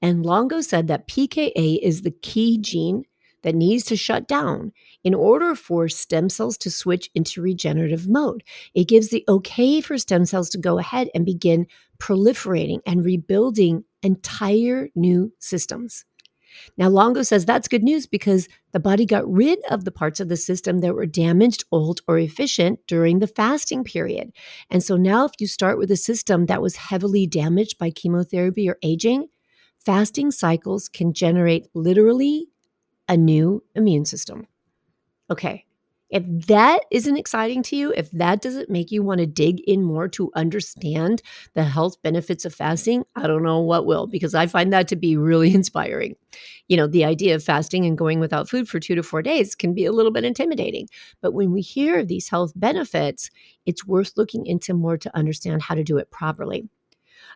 And 0.01 0.25
Longo 0.25 0.61
said 0.61 0.87
that 0.87 1.07
PKA 1.07 1.79
is 1.81 2.01
the 2.01 2.11
key 2.11 2.57
gene 2.57 3.03
that 3.43 3.55
needs 3.55 3.83
to 3.85 3.95
shut 3.95 4.27
down 4.27 4.71
in 5.03 5.13
order 5.13 5.55
for 5.55 5.87
stem 5.87 6.29
cells 6.29 6.57
to 6.59 6.71
switch 6.71 7.09
into 7.15 7.41
regenerative 7.41 8.07
mode. 8.07 8.43
It 8.73 8.87
gives 8.87 9.09
the 9.09 9.23
okay 9.27 9.81
for 9.81 9.97
stem 9.97 10.25
cells 10.25 10.49
to 10.51 10.57
go 10.57 10.79
ahead 10.79 11.09
and 11.13 11.25
begin 11.25 11.67
proliferating 11.99 12.79
and 12.85 13.03
rebuilding 13.03 13.83
entire 14.03 14.89
new 14.95 15.33
systems. 15.39 16.05
Now, 16.77 16.89
Longo 16.89 17.21
says 17.21 17.45
that's 17.45 17.67
good 17.67 17.83
news 17.83 18.07
because 18.07 18.47
the 18.71 18.79
body 18.79 19.05
got 19.05 19.31
rid 19.31 19.59
of 19.69 19.85
the 19.85 19.91
parts 19.91 20.19
of 20.19 20.29
the 20.29 20.37
system 20.37 20.79
that 20.79 20.95
were 20.95 21.05
damaged, 21.05 21.63
old, 21.71 22.01
or 22.07 22.17
efficient 22.17 22.79
during 22.87 23.19
the 23.19 23.27
fasting 23.27 23.83
period. 23.83 24.31
And 24.69 24.83
so 24.83 24.97
now, 24.97 25.25
if 25.25 25.33
you 25.39 25.47
start 25.47 25.77
with 25.77 25.91
a 25.91 25.97
system 25.97 26.47
that 26.47 26.61
was 26.61 26.75
heavily 26.75 27.27
damaged 27.27 27.77
by 27.77 27.91
chemotherapy 27.91 28.69
or 28.69 28.77
aging, 28.81 29.27
fasting 29.85 30.31
cycles 30.31 30.89
can 30.89 31.13
generate 31.13 31.67
literally 31.73 32.47
a 33.09 33.17
new 33.17 33.61
immune 33.75 34.05
system. 34.05 34.47
Okay, 35.29 35.65
if 36.09 36.23
that 36.47 36.79
isn't 36.89 37.17
exciting 37.17 37.61
to 37.63 37.75
you, 37.75 37.93
if 37.95 38.09
that 38.11 38.41
doesn't 38.41 38.69
make 38.69 38.91
you 38.91 39.03
want 39.03 39.19
to 39.19 39.27
dig 39.27 39.59
in 39.61 39.83
more 39.83 40.07
to 40.09 40.31
understand 40.35 41.21
the 41.53 41.63
health 41.63 42.01
benefits 42.01 42.45
of 42.45 42.55
fasting, 42.55 43.03
I 43.15 43.27
don't 43.27 43.43
know 43.43 43.59
what 43.59 43.85
will, 43.85 44.07
because 44.07 44.33
I 44.33 44.47
find 44.47 44.73
that 44.73 44.87
to 44.87 44.95
be 44.95 45.17
really 45.17 45.53
inspiring. 45.55 46.15
You 46.67 46.77
know, 46.77 46.87
the 46.87 47.05
idea 47.05 47.35
of 47.35 47.43
fasting 47.43 47.85
and 47.85 47.97
going 47.97 48.19
without 48.19 48.49
food 48.49 48.67
for 48.67 48.79
two 48.79 48.95
to 48.95 49.03
four 49.03 49.21
days 49.21 49.53
can 49.53 49.75
be 49.75 49.85
a 49.85 49.91
little 49.91 50.11
bit 50.11 50.23
intimidating. 50.23 50.87
But 51.21 51.33
when 51.33 51.51
we 51.51 51.61
hear 51.61 52.03
these 52.03 52.29
health 52.29 52.53
benefits, 52.55 53.29
it's 53.67 53.85
worth 53.85 54.13
looking 54.17 54.47
into 54.47 54.73
more 54.73 54.97
to 54.97 55.15
understand 55.15 55.61
how 55.61 55.75
to 55.75 55.83
do 55.83 55.97
it 55.97 56.09
properly. 56.09 56.67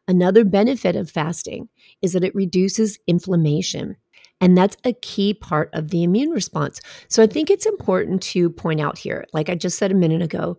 Another 0.07 0.43
benefit 0.43 0.95
of 0.95 1.12
fasting 1.12 1.69
is 2.01 2.13
that 2.13 2.23
it 2.23 2.33
reduces 2.33 2.97
inflammation. 3.05 3.97
And 4.41 4.58
that's 4.58 4.76
a 4.84 4.93
key 4.93 5.34
part 5.34 5.69
of 5.74 5.89
the 5.89 6.04
immune 6.04 6.32
response. 6.32 6.82
So 7.08 7.24
I 7.24 7.28
think 7.28 7.50
it's 7.50 7.65
important 7.65 8.22
to 8.24 8.50
point 8.50 8.82
out 8.82 8.98
here, 8.98 9.26
like 9.34 9.50
I 9.50 9.56
just 9.56 9.78
said 9.78 9.91
a 9.91 9.96
minute 9.96 10.22
ago, 10.22 10.58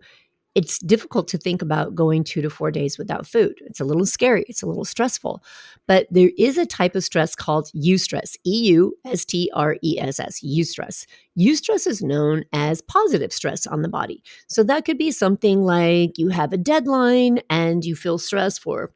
it's 0.55 0.79
difficult 0.79 1.27
to 1.27 1.37
think 1.37 1.61
about 1.61 1.93
going 1.93 2.23
two 2.23 2.41
to 2.41 2.49
four 2.49 2.71
days 2.71 2.97
without 2.97 3.27
food. 3.27 3.55
It's 3.65 3.81
a 3.81 3.85
little 3.85 4.05
scary, 4.05 4.45
it's 4.47 4.63
a 4.63 4.65
little 4.65 4.85
stressful. 4.85 5.43
But 5.85 6.07
there 6.09 6.31
is 6.37 6.57
a 6.57 6.65
type 6.65 6.95
of 6.95 7.03
stress 7.03 7.35
called 7.35 7.69
eustress, 7.75 8.37
E 8.45 8.69
U 8.69 8.95
S 9.05 9.25
T 9.25 9.51
R 9.53 9.75
E 9.83 9.99
S 9.99 10.19
S, 10.19 10.39
eustress. 10.41 11.05
Eustress 11.37 11.85
is 11.85 12.01
known 12.01 12.45
as 12.53 12.81
positive 12.81 13.33
stress 13.33 13.67
on 13.67 13.81
the 13.81 13.89
body. 13.89 14.23
So 14.47 14.63
that 14.63 14.85
could 14.85 14.97
be 14.97 15.11
something 15.11 15.61
like 15.61 16.17
you 16.17 16.29
have 16.29 16.53
a 16.53 16.57
deadline 16.57 17.41
and 17.49 17.83
you 17.83 17.95
feel 17.95 18.17
stressed 18.17 18.61
for 18.61 18.93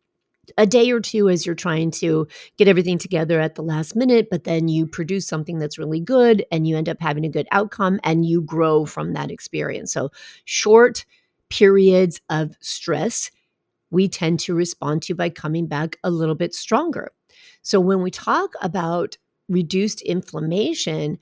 a 0.58 0.66
day 0.66 0.90
or 0.92 1.00
two 1.00 1.30
as 1.30 1.46
you're 1.46 1.56
trying 1.56 1.92
to 1.92 2.28
get 2.58 2.68
everything 2.68 2.98
together 2.98 3.40
at 3.40 3.56
the 3.56 3.62
last 3.62 3.96
minute, 3.96 4.30
but 4.30 4.44
then 4.44 4.68
you 4.68 4.86
produce 4.86 5.28
something 5.28 5.60
that's 5.60 5.78
really 5.78 6.00
good 6.00 6.46
and 6.52 6.68
you 6.68 6.78
end 6.78 6.90
up 6.90 7.00
having 7.00 7.26
a 7.26 7.30
good 7.30 7.48
outcome 7.52 8.00
and 8.04 8.26
you 8.26 8.42
grow 8.42 8.86
from 8.86 9.14
that 9.14 9.32
experience. 9.32 9.94
So, 9.94 10.12
short 10.46 11.06
periods 11.50 12.22
of 12.30 12.56
stress 12.60 13.32
we 13.92 14.08
tend 14.08 14.40
to 14.40 14.54
respond 14.54 15.02
to 15.02 15.16
by 15.16 15.30
coming 15.30 15.66
back 15.66 15.98
a 16.04 16.12
little 16.12 16.36
bit 16.36 16.54
stronger. 16.54 17.12
So, 17.62 17.80
when 17.80 18.02
we 18.02 18.12
talk 18.12 18.54
about 18.62 19.18
reduced 19.48 20.02
inflammation, 20.02 21.20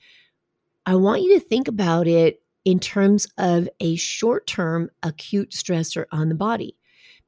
I 0.86 0.94
want 0.96 1.22
you 1.22 1.38
to 1.38 1.44
think 1.44 1.68
about 1.68 2.06
it 2.06 2.42
in 2.64 2.78
terms 2.78 3.26
of 3.38 3.68
a 3.80 3.96
short 3.96 4.46
term 4.46 4.90
acute 5.02 5.50
stressor 5.50 6.06
on 6.12 6.28
the 6.28 6.34
body 6.34 6.77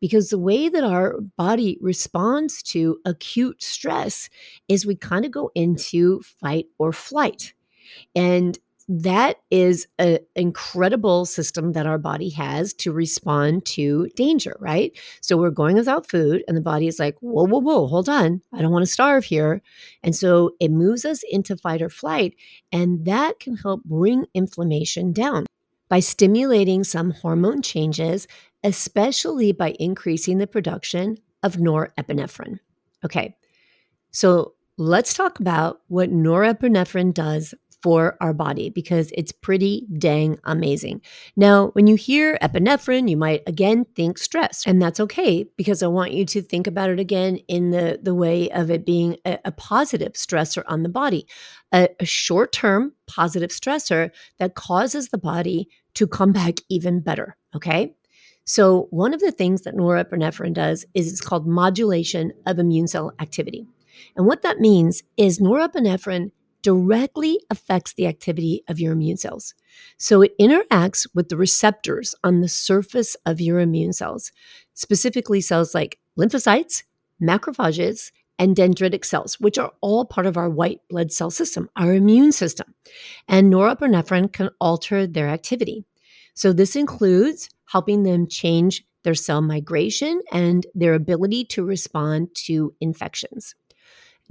because 0.00 0.30
the 0.30 0.38
way 0.38 0.68
that 0.68 0.84
our 0.84 1.20
body 1.36 1.78
responds 1.80 2.62
to 2.62 2.98
acute 3.04 3.62
stress 3.62 4.28
is 4.68 4.86
we 4.86 4.96
kind 4.96 5.24
of 5.24 5.30
go 5.30 5.50
into 5.54 6.20
fight 6.22 6.66
or 6.78 6.92
flight. 6.92 7.54
And 8.14 8.58
that 8.92 9.36
is 9.52 9.86
an 10.00 10.18
incredible 10.34 11.24
system 11.24 11.74
that 11.74 11.86
our 11.86 11.98
body 11.98 12.28
has 12.30 12.74
to 12.74 12.90
respond 12.90 13.64
to 13.64 14.08
danger, 14.16 14.56
right? 14.58 14.98
So 15.20 15.36
we're 15.36 15.50
going 15.50 15.76
without 15.76 16.10
food, 16.10 16.42
and 16.48 16.56
the 16.56 16.60
body 16.60 16.88
is 16.88 16.98
like, 16.98 17.16
whoa, 17.20 17.46
whoa, 17.46 17.60
whoa, 17.60 17.86
hold 17.86 18.08
on. 18.08 18.42
I 18.52 18.60
don't 18.60 18.72
want 18.72 18.84
to 18.84 18.90
starve 18.90 19.24
here. 19.24 19.62
And 20.02 20.16
so 20.16 20.56
it 20.58 20.72
moves 20.72 21.04
us 21.04 21.22
into 21.30 21.56
fight 21.56 21.82
or 21.82 21.88
flight, 21.88 22.34
and 22.72 23.04
that 23.04 23.38
can 23.38 23.56
help 23.56 23.84
bring 23.84 24.26
inflammation 24.34 25.12
down 25.12 25.46
by 25.88 26.00
stimulating 26.00 26.82
some 26.82 27.12
hormone 27.12 27.62
changes 27.62 28.26
especially 28.64 29.52
by 29.52 29.74
increasing 29.78 30.38
the 30.38 30.46
production 30.46 31.18
of 31.42 31.56
norepinephrine. 31.56 32.58
Okay, 33.04 33.36
so 34.10 34.54
let's 34.76 35.14
talk 35.14 35.40
about 35.40 35.80
what 35.88 36.10
norepinephrine 36.10 37.14
does 37.14 37.54
for 37.82 38.16
our 38.20 38.34
body 38.34 38.68
because 38.68 39.10
it's 39.14 39.32
pretty 39.32 39.86
dang 39.98 40.38
amazing. 40.44 41.00
Now, 41.36 41.68
when 41.68 41.86
you 41.86 41.94
hear 41.94 42.38
epinephrine, 42.42 43.08
you 43.08 43.16
might 43.16 43.42
again 43.46 43.86
think 43.96 44.18
stress, 44.18 44.64
and 44.66 44.80
that's 44.80 45.00
okay 45.00 45.46
because 45.56 45.82
I 45.82 45.86
want 45.86 46.12
you 46.12 46.24
to 46.26 46.42
think 46.42 46.66
about 46.66 46.90
it 46.90 47.00
again 47.00 47.36
in 47.48 47.70
the, 47.70 47.98
the 48.02 48.14
way 48.14 48.50
of 48.50 48.70
it 48.70 48.84
being 48.84 49.16
a, 49.24 49.38
a 49.46 49.52
positive 49.52 50.12
stressor 50.12 50.62
on 50.66 50.82
the 50.82 50.88
body, 50.88 51.26
a, 51.72 51.88
a 51.98 52.04
short 52.04 52.52
term 52.52 52.92
positive 53.06 53.50
stressor 53.50 54.10
that 54.38 54.54
causes 54.54 55.08
the 55.08 55.18
body 55.18 55.68
to 55.94 56.06
come 56.06 56.32
back 56.32 56.56
even 56.68 57.00
better. 57.00 57.36
Okay. 57.54 57.94
So, 58.44 58.88
one 58.90 59.14
of 59.14 59.20
the 59.20 59.32
things 59.32 59.62
that 59.62 59.76
norepinephrine 59.76 60.54
does 60.54 60.84
is 60.94 61.10
it's 61.10 61.20
called 61.20 61.46
modulation 61.46 62.32
of 62.46 62.58
immune 62.58 62.88
cell 62.88 63.12
activity. 63.20 63.66
And 64.16 64.26
what 64.26 64.42
that 64.42 64.60
means 64.60 65.02
is 65.16 65.38
norepinephrine 65.38 66.32
directly 66.62 67.40
affects 67.48 67.94
the 67.94 68.06
activity 68.06 68.62
of 68.68 68.78
your 68.78 68.92
immune 68.92 69.16
cells. 69.16 69.54
So 69.98 70.22
it 70.22 70.36
interacts 70.38 71.06
with 71.14 71.28
the 71.28 71.36
receptors 71.36 72.14
on 72.22 72.40
the 72.40 72.48
surface 72.48 73.16
of 73.24 73.40
your 73.40 73.60
immune 73.60 73.92
cells, 73.92 74.32
specifically 74.74 75.40
cells 75.40 75.74
like 75.74 75.98
lymphocytes, 76.18 76.82
macrophages, 77.22 78.10
and 78.38 78.56
dendritic 78.56 79.04
cells, 79.04 79.38
which 79.38 79.58
are 79.58 79.72
all 79.82 80.04
part 80.06 80.26
of 80.26 80.36
our 80.36 80.48
white 80.48 80.80
blood 80.88 81.12
cell 81.12 81.30
system, 81.30 81.68
our 81.76 81.94
immune 81.94 82.32
system. 82.32 82.74
And 83.28 83.52
norepinephrine 83.52 84.32
can 84.32 84.50
alter 84.60 85.06
their 85.06 85.28
activity. 85.28 85.84
So 86.34 86.52
this 86.52 86.76
includes 86.76 87.48
helping 87.66 88.02
them 88.02 88.26
change 88.26 88.84
their 89.02 89.14
cell 89.14 89.40
migration 89.40 90.20
and 90.32 90.66
their 90.74 90.94
ability 90.94 91.44
to 91.46 91.64
respond 91.64 92.28
to 92.34 92.74
infections. 92.80 93.54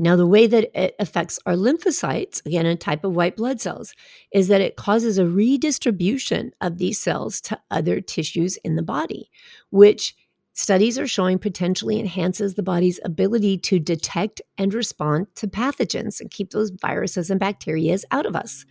Now, 0.02 0.16
the 0.16 0.28
way 0.28 0.48
that 0.48 0.70
it 0.82 0.96
affects 0.98 1.40
our 1.46 1.56
lymphocytes, 1.56 2.46
again, 2.46 2.66
a 2.66 2.78
type 2.78 3.04
of 3.04 3.16
white 3.16 3.36
blood 3.36 3.60
cells, 3.60 3.94
is 4.32 4.48
that 4.48 4.62
it 4.62 4.78
causes 4.78 5.18
a 5.18 5.28
redistribution 5.28 6.52
of 6.62 6.78
these 6.78 7.02
cells 7.02 7.42
to 7.42 7.60
other 7.70 8.00
tissues 8.00 8.56
in 8.64 8.78
the 8.78 8.82
body, 8.82 9.30
which 9.72 10.16
studies 10.54 10.98
are 10.98 11.08
showing 11.08 11.38
potentially 11.38 12.00
enhances 12.00 12.56
the 12.56 12.64
body's 12.64 13.00
ability 13.04 13.58
to 13.58 13.78
detect 13.78 14.42
and 14.58 14.74
respond 14.74 15.28
to 15.36 15.48
pathogens 15.48 16.22
and 16.22 16.32
keep 16.32 16.52
those 16.52 16.70
viruses 16.70 17.30
and 17.30 17.40
bacteria 17.40 17.98
out 18.12 18.26
of 18.26 18.38
us. 18.38 18.66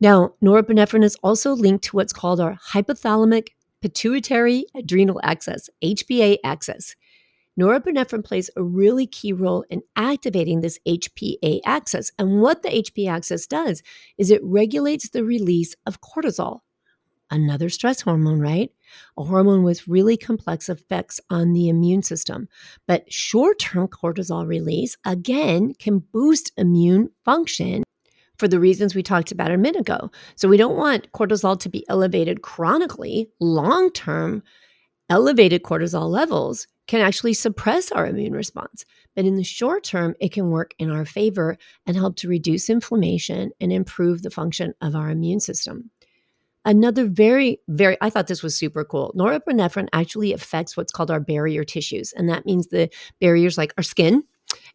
Now, 0.00 0.34
norepinephrine 0.42 1.02
is 1.04 1.16
also 1.22 1.52
linked 1.52 1.84
to 1.84 1.96
what's 1.96 2.12
called 2.12 2.40
our 2.40 2.56
hypothalamic 2.72 3.48
pituitary 3.82 4.64
adrenal 4.74 5.20
axis, 5.24 5.68
HPA 5.82 6.38
axis. 6.44 6.94
Norepinephrine 7.58 8.24
plays 8.24 8.48
a 8.56 8.62
really 8.62 9.08
key 9.08 9.32
role 9.32 9.64
in 9.68 9.82
activating 9.96 10.60
this 10.60 10.78
HPA 10.86 11.60
axis. 11.66 12.12
And 12.16 12.40
what 12.40 12.62
the 12.62 12.68
HPA 12.68 13.10
axis 13.10 13.48
does 13.48 13.82
is 14.16 14.30
it 14.30 14.40
regulates 14.44 15.08
the 15.08 15.24
release 15.24 15.74
of 15.84 16.00
cortisol, 16.00 16.60
another 17.32 17.68
stress 17.68 18.00
hormone, 18.00 18.38
right? 18.38 18.70
A 19.16 19.24
hormone 19.24 19.64
with 19.64 19.88
really 19.88 20.16
complex 20.16 20.68
effects 20.68 21.20
on 21.30 21.52
the 21.52 21.68
immune 21.68 22.04
system. 22.04 22.48
But 22.86 23.12
short 23.12 23.58
term 23.58 23.88
cortisol 23.88 24.46
release, 24.46 24.96
again, 25.04 25.74
can 25.74 25.98
boost 25.98 26.52
immune 26.56 27.10
function 27.24 27.82
for 28.38 28.48
the 28.48 28.60
reasons 28.60 28.94
we 28.94 29.02
talked 29.02 29.32
about 29.32 29.50
a 29.50 29.58
minute 29.58 29.80
ago. 29.80 30.10
So 30.36 30.48
we 30.48 30.56
don't 30.56 30.76
want 30.76 31.10
cortisol 31.12 31.58
to 31.60 31.68
be 31.68 31.84
elevated 31.88 32.42
chronically. 32.42 33.30
Long 33.40 33.90
term, 33.92 34.42
elevated 35.10 35.62
cortisol 35.62 36.08
levels 36.08 36.66
can 36.86 37.00
actually 37.00 37.34
suppress 37.34 37.92
our 37.92 38.06
immune 38.06 38.32
response. 38.32 38.84
But 39.14 39.26
in 39.26 39.36
the 39.36 39.44
short 39.44 39.84
term, 39.84 40.14
it 40.20 40.32
can 40.32 40.50
work 40.50 40.72
in 40.78 40.90
our 40.90 41.04
favor 41.04 41.58
and 41.86 41.96
help 41.96 42.16
to 42.16 42.28
reduce 42.28 42.70
inflammation 42.70 43.50
and 43.60 43.72
improve 43.72 44.22
the 44.22 44.30
function 44.30 44.74
of 44.80 44.94
our 44.94 45.10
immune 45.10 45.40
system. 45.40 45.90
Another 46.64 47.06
very, 47.06 47.60
very, 47.68 47.96
I 48.00 48.10
thought 48.10 48.26
this 48.26 48.42
was 48.42 48.54
super 48.54 48.84
cool. 48.84 49.14
Norepinephrine 49.16 49.88
actually 49.92 50.32
affects 50.32 50.76
what's 50.76 50.92
called 50.92 51.10
our 51.10 51.20
barrier 51.20 51.64
tissues. 51.64 52.12
And 52.12 52.28
that 52.28 52.46
means 52.46 52.66
the 52.66 52.90
barriers 53.20 53.58
like 53.58 53.72
our 53.76 53.82
skin 53.82 54.22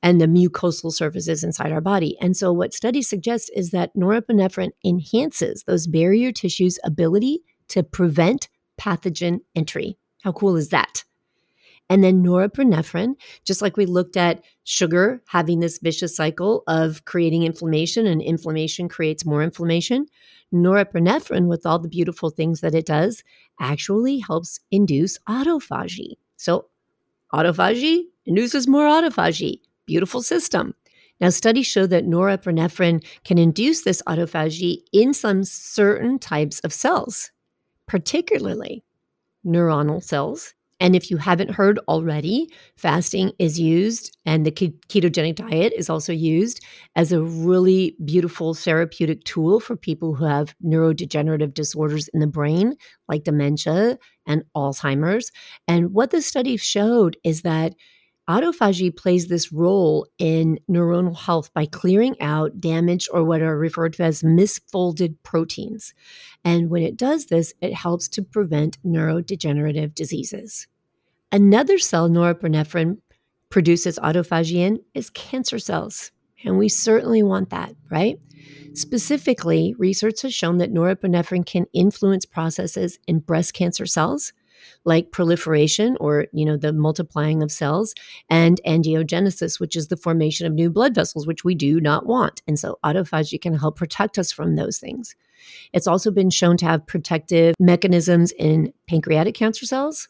and 0.01 0.19
the 0.19 0.25
mucosal 0.25 0.91
surfaces 0.91 1.43
inside 1.43 1.71
our 1.71 1.81
body. 1.81 2.17
And 2.21 2.35
so, 2.35 2.51
what 2.51 2.73
studies 2.73 3.07
suggest 3.09 3.49
is 3.55 3.71
that 3.71 3.95
norepinephrine 3.95 4.71
enhances 4.83 5.63
those 5.63 5.87
barrier 5.87 6.31
tissues' 6.31 6.79
ability 6.83 7.43
to 7.69 7.83
prevent 7.83 8.49
pathogen 8.79 9.39
entry. 9.55 9.97
How 10.23 10.31
cool 10.31 10.55
is 10.55 10.69
that? 10.69 11.03
And 11.89 12.03
then 12.03 12.23
norepinephrine, 12.23 13.15
just 13.45 13.61
like 13.61 13.77
we 13.77 13.85
looked 13.85 14.15
at 14.15 14.43
sugar 14.63 15.21
having 15.27 15.59
this 15.59 15.79
vicious 15.79 16.15
cycle 16.15 16.63
of 16.67 17.03
creating 17.05 17.43
inflammation, 17.43 18.07
and 18.07 18.21
inflammation 18.21 18.87
creates 18.87 19.25
more 19.25 19.43
inflammation. 19.43 20.07
Norepinephrine, 20.53 21.47
with 21.47 21.65
all 21.65 21.79
the 21.79 21.89
beautiful 21.89 22.29
things 22.29 22.61
that 22.61 22.75
it 22.75 22.85
does, 22.85 23.23
actually 23.59 24.19
helps 24.19 24.59
induce 24.71 25.17
autophagy. 25.27 26.13
So, 26.37 26.67
autophagy 27.33 28.03
induces 28.25 28.67
more 28.67 28.85
autophagy. 28.85 29.59
Beautiful 29.85 30.21
system. 30.21 30.73
Now, 31.19 31.29
studies 31.29 31.67
show 31.67 31.87
that 31.87 32.05
norepinephrine 32.05 33.05
can 33.23 33.37
induce 33.37 33.83
this 33.83 34.01
autophagy 34.07 34.77
in 34.91 35.13
some 35.13 35.43
certain 35.43 36.19
types 36.19 36.59
of 36.61 36.73
cells, 36.73 37.31
particularly 37.87 38.83
neuronal 39.45 40.03
cells 40.03 40.53
and 40.79 40.95
if 40.95 41.09
you 41.09 41.17
haven't 41.17 41.51
heard 41.51 41.79
already, 41.87 42.49
fasting 42.75 43.31
is 43.39 43.59
used 43.59 44.17
and 44.25 44.45
the 44.45 44.51
ketogenic 44.51 45.35
diet 45.35 45.73
is 45.75 45.89
also 45.89 46.11
used 46.13 46.63
as 46.95 47.11
a 47.11 47.21
really 47.21 47.95
beautiful 48.03 48.53
therapeutic 48.53 49.23
tool 49.23 49.59
for 49.59 49.75
people 49.75 50.15
who 50.15 50.25
have 50.25 50.55
neurodegenerative 50.63 51.53
disorders 51.53 52.07
in 52.09 52.19
the 52.19 52.27
brain, 52.27 52.75
like 53.07 53.23
dementia 53.23 53.97
and 54.27 54.43
Alzheimer's. 54.55 55.31
And 55.67 55.93
what 55.93 56.11
the 56.11 56.21
study 56.21 56.57
showed 56.57 57.17
is 57.23 57.43
that 57.43 57.73
autophagy 58.29 58.95
plays 58.95 59.27
this 59.27 59.51
role 59.51 60.07
in 60.17 60.59
neuronal 60.69 61.17
health 61.17 61.53
by 61.53 61.65
clearing 61.65 62.19
out 62.21 62.59
damaged 62.59 63.09
or 63.11 63.23
what 63.23 63.41
are 63.41 63.57
referred 63.57 63.93
to 63.93 64.03
as 64.03 64.23
misfolded 64.23 65.15
proteins. 65.23 65.93
And 66.43 66.69
when 66.69 66.83
it 66.83 66.97
does 66.97 67.25
this, 67.25 67.53
it 67.61 67.73
helps 67.73 68.07
to 68.09 68.21
prevent 68.21 68.81
neurodegenerative 68.83 69.93
diseases. 69.93 70.67
Another 71.31 71.77
cell 71.77 72.09
norepinephrine 72.09 72.97
produces 73.49 73.99
autophagy 73.99 74.55
in 74.55 74.79
is 74.93 75.09
cancer 75.09 75.59
cells. 75.59 76.11
And 76.45 76.57
we 76.57 76.69
certainly 76.69 77.23
want 77.23 77.49
that, 77.49 77.75
right? 77.89 78.19
Specifically, 78.73 79.75
research 79.77 80.21
has 80.23 80.33
shown 80.33 80.57
that 80.57 80.73
norepinephrine 80.73 81.45
can 81.45 81.65
influence 81.73 82.25
processes 82.25 82.99
in 83.07 83.19
breast 83.19 83.53
cancer 83.53 83.85
cells 83.85 84.33
like 84.85 85.11
proliferation 85.11 85.97
or 85.99 86.27
you 86.33 86.45
know 86.45 86.57
the 86.57 86.73
multiplying 86.73 87.41
of 87.43 87.51
cells 87.51 87.93
and 88.29 88.59
angiogenesis 88.67 89.59
which 89.59 89.75
is 89.75 89.87
the 89.87 89.97
formation 89.97 90.45
of 90.45 90.53
new 90.53 90.69
blood 90.69 90.95
vessels 90.95 91.27
which 91.27 91.43
we 91.43 91.55
do 91.55 91.79
not 91.79 92.05
want. 92.05 92.41
And 92.47 92.59
so 92.59 92.79
autophagy 92.83 93.41
can 93.41 93.55
help 93.55 93.77
protect 93.77 94.17
us 94.17 94.31
from 94.31 94.55
those 94.55 94.79
things. 94.79 95.15
It's 95.73 95.87
also 95.87 96.11
been 96.11 96.29
shown 96.29 96.57
to 96.57 96.65
have 96.65 96.87
protective 96.87 97.55
mechanisms 97.59 98.31
in 98.37 98.73
pancreatic 98.87 99.35
cancer 99.35 99.65
cells 99.65 100.07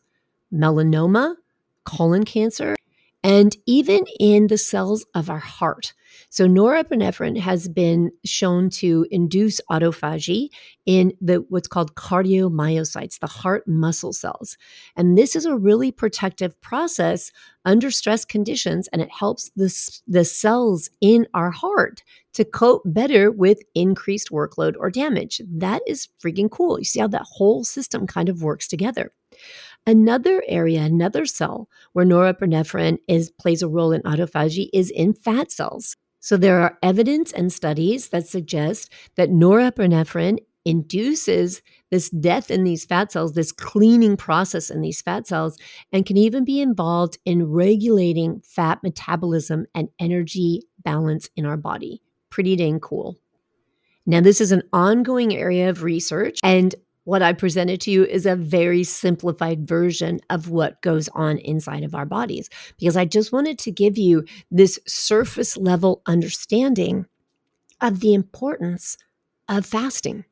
melanoma, 0.53 1.35
colon 1.83 2.23
cancer, 2.23 2.75
and 3.23 3.55
even 3.65 4.03
in 4.19 4.47
the 4.47 4.57
cells 4.57 5.05
of 5.15 5.29
our 5.29 5.39
heart. 5.39 5.93
So, 6.29 6.47
norepinephrine 6.47 7.39
has 7.39 7.67
been 7.67 8.11
shown 8.25 8.69
to 8.71 9.05
induce 9.09 9.61
autophagy 9.71 10.49
in 10.85 11.13
the 11.21 11.45
what's 11.49 11.67
called 11.67 11.95
cardiomyocytes, 11.95 13.19
the 13.19 13.27
heart 13.27 13.67
muscle 13.67 14.13
cells. 14.13 14.57
And 14.95 15.17
this 15.17 15.35
is 15.35 15.45
a 15.45 15.55
really 15.55 15.91
protective 15.91 16.59
process 16.61 17.31
under 17.65 17.89
stress 17.89 18.25
conditions, 18.25 18.87
and 18.91 19.01
it 19.01 19.11
helps 19.11 19.49
the, 19.55 19.73
the 20.07 20.25
cells 20.25 20.89
in 21.01 21.27
our 21.33 21.51
heart 21.51 22.03
to 22.33 22.43
cope 22.43 22.81
better 22.85 23.31
with 23.31 23.61
increased 23.75 24.29
workload 24.29 24.75
or 24.79 24.89
damage. 24.89 25.41
That 25.47 25.81
is 25.87 26.09
freaking 26.23 26.49
cool. 26.49 26.79
You 26.79 26.85
see 26.85 26.99
how 26.99 27.07
that 27.07 27.25
whole 27.25 27.63
system 27.63 28.07
kind 28.07 28.27
of 28.27 28.43
works 28.43 28.67
together. 28.67 29.11
Another 29.85 30.41
area, 30.47 30.81
another 30.81 31.25
cell 31.25 31.67
where 31.91 32.05
norepinephrine 32.05 32.99
is 33.07 33.29
plays 33.31 33.61
a 33.61 33.67
role 33.67 33.91
in 33.91 34.01
autophagy 34.03 34.69
is 34.71 34.89
in 34.89 35.13
fat 35.13 35.51
cells. 35.51 35.97
So 36.21 36.37
there 36.37 36.61
are 36.61 36.77
evidence 36.81 37.33
and 37.33 37.51
studies 37.51 38.09
that 38.09 38.27
suggest 38.27 38.89
that 39.15 39.29
norepinephrine 39.29 40.37
induces 40.63 41.61
this 41.91 42.09
death 42.09 42.49
in 42.49 42.63
these 42.63 42.85
fat 42.85 43.11
cells, 43.11 43.33
this 43.33 43.51
cleaning 43.51 44.15
process 44.15 44.69
in 44.69 44.79
these 44.79 45.01
fat 45.01 45.27
cells, 45.27 45.57
and 45.91 46.05
can 46.05 46.15
even 46.15 46.45
be 46.45 46.61
involved 46.61 47.17
in 47.25 47.51
regulating 47.51 48.41
fat 48.45 48.81
metabolism 48.83 49.65
and 49.75 49.89
energy 49.99 50.63
balance 50.81 51.29
in 51.35 51.45
our 51.45 51.57
body. 51.57 52.01
Pretty 52.29 52.55
dang 52.55 52.79
cool. 52.79 53.17
Now, 54.05 54.21
this 54.21 54.41
is 54.41 54.51
an 54.51 54.63
ongoing 54.73 55.35
area 55.35 55.69
of 55.69 55.83
research, 55.83 56.39
and 56.43 56.73
what 57.05 57.21
I 57.21 57.33
presented 57.33 57.81
to 57.81 57.91
you 57.91 58.05
is 58.05 58.25
a 58.25 58.35
very 58.35 58.83
simplified 58.83 59.67
version 59.67 60.21
of 60.29 60.49
what 60.49 60.81
goes 60.81 61.09
on 61.09 61.37
inside 61.39 61.83
of 61.83 61.95
our 61.95 62.05
bodies 62.05 62.49
because 62.79 62.95
I 62.95 63.05
just 63.05 63.31
wanted 63.31 63.59
to 63.59 63.71
give 63.71 63.97
you 63.97 64.25
this 64.51 64.79
surface 64.87 65.57
level 65.57 66.01
understanding 66.05 67.05
of 67.81 67.99
the 67.99 68.13
importance 68.13 68.97
of 69.49 69.65
fasting 69.65 70.23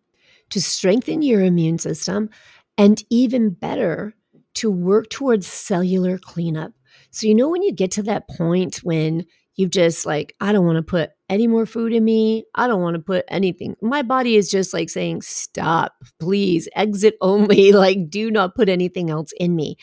to 0.49 0.61
strengthen 0.61 1.21
your 1.21 1.43
immune 1.43 1.77
system 1.77 2.29
and 2.77 3.03
even 3.09 3.49
better, 3.51 4.13
to 4.53 4.71
work 4.71 5.09
towards 5.09 5.47
cellular 5.47 6.17
cleanup. 6.17 6.73
So, 7.11 7.27
you 7.27 7.35
know, 7.35 7.49
when 7.49 7.63
you 7.63 7.71
get 7.71 7.91
to 7.91 8.03
that 8.03 8.27
point 8.27 8.77
when 8.77 9.25
you've 9.55 9.71
just 9.71 10.05
like, 10.05 10.35
I 10.39 10.51
don't 10.51 10.65
want 10.65 10.77
to 10.77 10.83
put 10.83 11.11
any 11.31 11.47
more 11.47 11.65
food 11.65 11.93
in 11.93 12.05
me. 12.05 12.45
I 12.55 12.67
don't 12.67 12.83
want 12.83 12.95
to 12.95 13.01
put 13.01 13.25
anything. 13.29 13.77
My 13.81 14.03
body 14.03 14.35
is 14.37 14.51
just 14.51 14.75
like 14.75 14.91
saying, 14.91 15.23
stop, 15.23 15.95
please, 16.19 16.69
exit 16.75 17.15
only. 17.21 17.71
Like, 17.81 18.09
do 18.11 18.29
not 18.31 18.55
put 18.55 18.69
anything 18.69 19.09
else 19.09 19.31
in 19.39 19.55
me. 19.55 19.77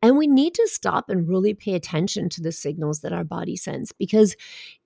And 0.00 0.16
we 0.16 0.26
need 0.26 0.54
to 0.54 0.68
stop 0.68 1.08
and 1.08 1.28
really 1.28 1.54
pay 1.54 1.74
attention 1.74 2.28
to 2.30 2.40
the 2.40 2.52
signals 2.52 3.00
that 3.00 3.12
our 3.12 3.24
body 3.24 3.56
sends 3.56 3.92
because 3.92 4.36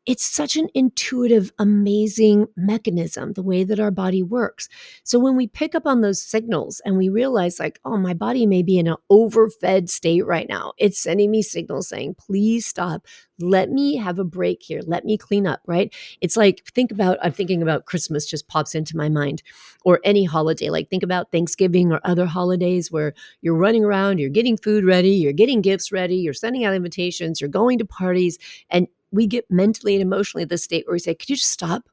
it's 0.04 0.24
such 0.24 0.56
an 0.56 0.68
intuitive, 0.74 1.52
amazing 1.60 2.48
mechanism, 2.56 3.34
the 3.34 3.42
way 3.42 3.62
that 3.62 3.78
our 3.78 3.92
body 3.92 4.22
works. 4.22 4.68
So 5.04 5.20
when 5.20 5.36
we 5.36 5.46
pick 5.46 5.76
up 5.76 5.86
on 5.86 6.00
those 6.00 6.20
signals 6.20 6.82
and 6.84 6.96
we 6.96 7.08
realize, 7.08 7.60
like, 7.60 7.78
oh, 7.84 7.96
my 7.96 8.12
body 8.12 8.44
may 8.44 8.62
be 8.64 8.78
in 8.78 8.88
an 8.88 8.96
overfed 9.10 9.88
state 9.88 10.26
right 10.26 10.48
now, 10.48 10.72
it's 10.76 11.00
sending 11.00 11.30
me 11.30 11.40
signals 11.40 11.88
saying, 11.88 12.16
please 12.16 12.66
stop. 12.66 13.06
Let 13.38 13.70
me 13.70 13.96
have 13.96 14.18
a 14.18 14.24
break 14.24 14.62
here. 14.62 14.80
Let 14.84 15.04
me 15.04 15.16
clean 15.16 15.46
up, 15.46 15.60
right? 15.66 15.94
It's 16.20 16.36
like, 16.36 16.64
think 16.74 16.90
about, 16.90 17.18
I'm 17.22 17.32
thinking 17.32 17.62
about 17.62 17.86
Christmas 17.86 18.26
just 18.26 18.48
pops 18.48 18.74
into 18.74 18.96
my 18.96 19.08
mind 19.08 19.42
or 19.84 20.00
any 20.04 20.24
holiday. 20.24 20.70
Like, 20.70 20.90
think 20.90 21.02
about 21.04 21.30
Thanksgiving 21.30 21.92
or 21.92 22.00
other 22.04 22.26
holidays 22.26 22.90
where 22.90 23.14
you're 23.40 23.56
running 23.56 23.84
around, 23.84 24.18
you're 24.18 24.30
getting 24.30 24.56
food 24.56 24.84
ready, 24.84 25.01
you're 25.10 25.32
getting 25.32 25.60
gifts 25.60 25.92
ready, 25.92 26.16
you're 26.16 26.32
sending 26.32 26.64
out 26.64 26.74
invitations, 26.74 27.40
you're 27.40 27.48
going 27.50 27.78
to 27.78 27.84
parties, 27.84 28.38
and 28.70 28.86
we 29.10 29.26
get 29.26 29.50
mentally 29.50 29.94
and 29.94 30.02
emotionally 30.02 30.42
at 30.42 30.48
this 30.48 30.64
state 30.64 30.86
where 30.86 30.94
we 30.94 30.98
say, 30.98 31.14
could 31.14 31.30
you 31.30 31.36
just 31.36 31.50
stop? 31.50 31.88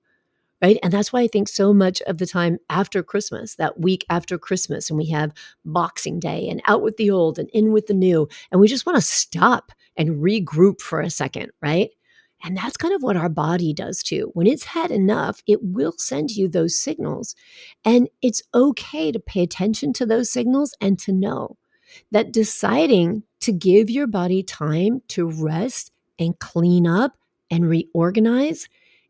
Right. 0.61 0.77
And 0.83 0.91
that's 0.91 1.13
why 1.13 1.21
I 1.21 1.27
think 1.27 1.47
so 1.47 1.73
much 1.73 2.01
of 2.01 2.17
the 2.17 2.25
time 2.25 2.57
after 2.69 3.01
Christmas, 3.01 3.55
that 3.55 3.79
week 3.79 4.05
after 4.09 4.37
Christmas, 4.37 4.89
and 4.89 4.97
we 4.97 5.07
have 5.07 5.31
Boxing 5.63 6.19
Day 6.19 6.49
and 6.49 6.61
out 6.67 6.81
with 6.81 6.97
the 6.97 7.09
old 7.09 7.39
and 7.39 7.49
in 7.53 7.71
with 7.71 7.87
the 7.87 7.93
new, 7.93 8.27
and 8.51 8.59
we 8.59 8.67
just 8.67 8.85
want 8.85 8.97
to 8.97 9.01
stop 9.01 9.71
and 9.95 10.21
regroup 10.21 10.81
for 10.81 10.99
a 10.99 11.09
second. 11.09 11.51
Right. 11.61 11.91
And 12.43 12.55
that's 12.57 12.77
kind 12.77 12.93
of 12.93 13.03
what 13.03 13.17
our 13.17 13.29
body 13.29 13.73
does 13.73 14.01
too. 14.03 14.31
When 14.33 14.47
it's 14.47 14.63
had 14.63 14.91
enough, 14.91 15.41
it 15.47 15.59
will 15.61 15.93
send 15.97 16.31
you 16.31 16.47
those 16.47 16.79
signals. 16.79 17.35
And 17.85 18.09
it's 18.21 18.41
okay 18.53 19.11
to 19.11 19.19
pay 19.19 19.43
attention 19.43 19.93
to 19.93 20.05
those 20.05 20.29
signals 20.31 20.73
and 20.79 20.97
to 20.99 21.11
know 21.11 21.57
that 22.11 22.31
deciding 22.31 23.23
to 23.41 23.51
give 23.51 23.89
your 23.89 24.07
body 24.07 24.43
time 24.43 25.01
to 25.09 25.29
rest 25.29 25.91
and 26.17 26.37
clean 26.39 26.85
up 26.85 27.17
and 27.49 27.69
reorganize 27.69 28.67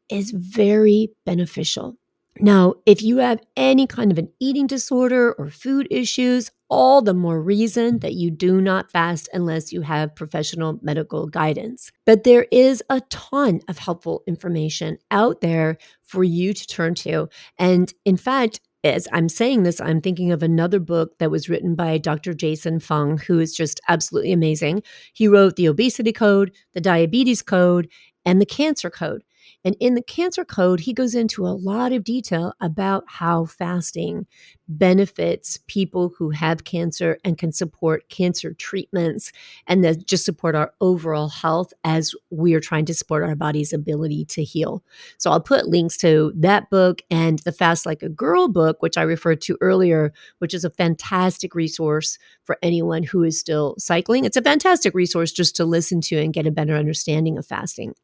is 0.09 0.31
very 0.31 1.11
beneficial. 1.25 1.97
Now, 2.41 2.75
if 2.85 3.01
you 3.01 3.17
have 3.17 3.41
any 3.57 3.85
kind 3.85 4.11
of 4.11 4.17
an 4.17 4.29
eating 4.39 4.65
disorder 4.65 5.33
or 5.33 5.49
food 5.49 5.87
issues, 5.91 6.51
all 6.69 7.01
the 7.01 7.13
more 7.13 7.41
reason 7.41 7.99
that 7.99 8.13
you 8.13 8.31
do 8.31 8.61
not 8.61 8.91
fast 8.91 9.27
unless 9.33 9.73
you 9.73 9.81
have 9.81 10.15
professional 10.15 10.79
medical 10.81 11.27
guidance. 11.27 11.91
But 12.05 12.23
there 12.23 12.47
is 12.49 12.81
a 12.89 13.01
ton 13.09 13.59
of 13.67 13.79
helpful 13.79 14.23
information 14.25 14.99
out 15.11 15.41
there 15.41 15.77
for 16.01 16.23
you 16.23 16.53
to 16.53 16.67
turn 16.67 16.95
to. 16.95 17.27
And 17.57 17.93
in 18.05 18.15
fact, 18.15 18.61
as 18.83 19.07
I'm 19.11 19.29
saying 19.29 19.63
this, 19.63 19.81
I'm 19.81 20.01
thinking 20.01 20.31
of 20.31 20.41
another 20.41 20.79
book 20.79 21.17
that 21.19 21.31
was 21.31 21.49
written 21.49 21.75
by 21.75 21.97
Dr. 21.97 22.33
Jason 22.33 22.79
Fung, 22.79 23.17
who 23.17 23.39
is 23.39 23.53
just 23.53 23.79
absolutely 23.87 24.31
amazing. 24.31 24.83
He 25.13 25.27
wrote 25.27 25.55
The 25.55 25.67
Obesity 25.67 26.13
Code, 26.13 26.51
The 26.73 26.81
Diabetes 26.81 27.41
Code, 27.41 27.89
and 28.25 28.41
The 28.41 28.45
Cancer 28.45 28.89
Code. 28.89 29.23
And 29.63 29.75
in 29.79 29.95
the 29.95 30.01
Cancer 30.01 30.45
Code, 30.45 30.81
he 30.81 30.93
goes 30.93 31.15
into 31.15 31.45
a 31.45 31.49
lot 31.49 31.91
of 31.91 32.03
detail 32.03 32.53
about 32.59 33.03
how 33.07 33.45
fasting 33.45 34.25
benefits 34.69 35.57
people 35.67 36.13
who 36.17 36.29
have 36.29 36.63
cancer 36.63 37.17
and 37.25 37.39
can 37.39 37.51
support 37.51 38.07
cancer 38.09 38.53
treatments 38.53 39.31
and 39.65 39.83
that 39.83 40.05
just 40.05 40.23
support 40.23 40.55
our 40.55 40.71
overall 40.79 41.27
health 41.27 41.73
as 41.83 42.13
we 42.29 42.53
are 42.53 42.59
trying 42.59 42.85
to 42.85 42.93
support 42.93 43.23
our 43.23 43.35
body's 43.35 43.73
ability 43.73 44.25
to 44.25 44.43
heal. 44.43 44.83
So 45.17 45.31
I'll 45.31 45.41
put 45.41 45.67
links 45.67 45.97
to 45.97 46.31
that 46.35 46.69
book 46.69 47.01
and 47.09 47.39
the 47.39 47.51
Fast 47.51 47.87
Like 47.87 48.03
a 48.03 48.09
Girl 48.09 48.47
book, 48.47 48.77
which 48.81 48.97
I 48.97 49.01
referred 49.01 49.41
to 49.41 49.57
earlier, 49.59 50.13
which 50.37 50.53
is 50.53 50.63
a 50.63 50.69
fantastic 50.69 51.55
resource 51.55 52.19
for 52.43 52.57
anyone 52.61 53.01
who 53.01 53.23
is 53.23 53.39
still 53.39 53.75
cycling. 53.79 54.23
It's 54.23 54.37
a 54.37 54.41
fantastic 54.41 54.93
resource 54.93 55.31
just 55.31 55.55
to 55.55 55.65
listen 55.65 55.99
to 56.01 56.17
and 56.17 56.33
get 56.33 56.45
a 56.45 56.51
better 56.51 56.75
understanding 56.75 57.39
of 57.39 57.45
fasting. 57.45 57.95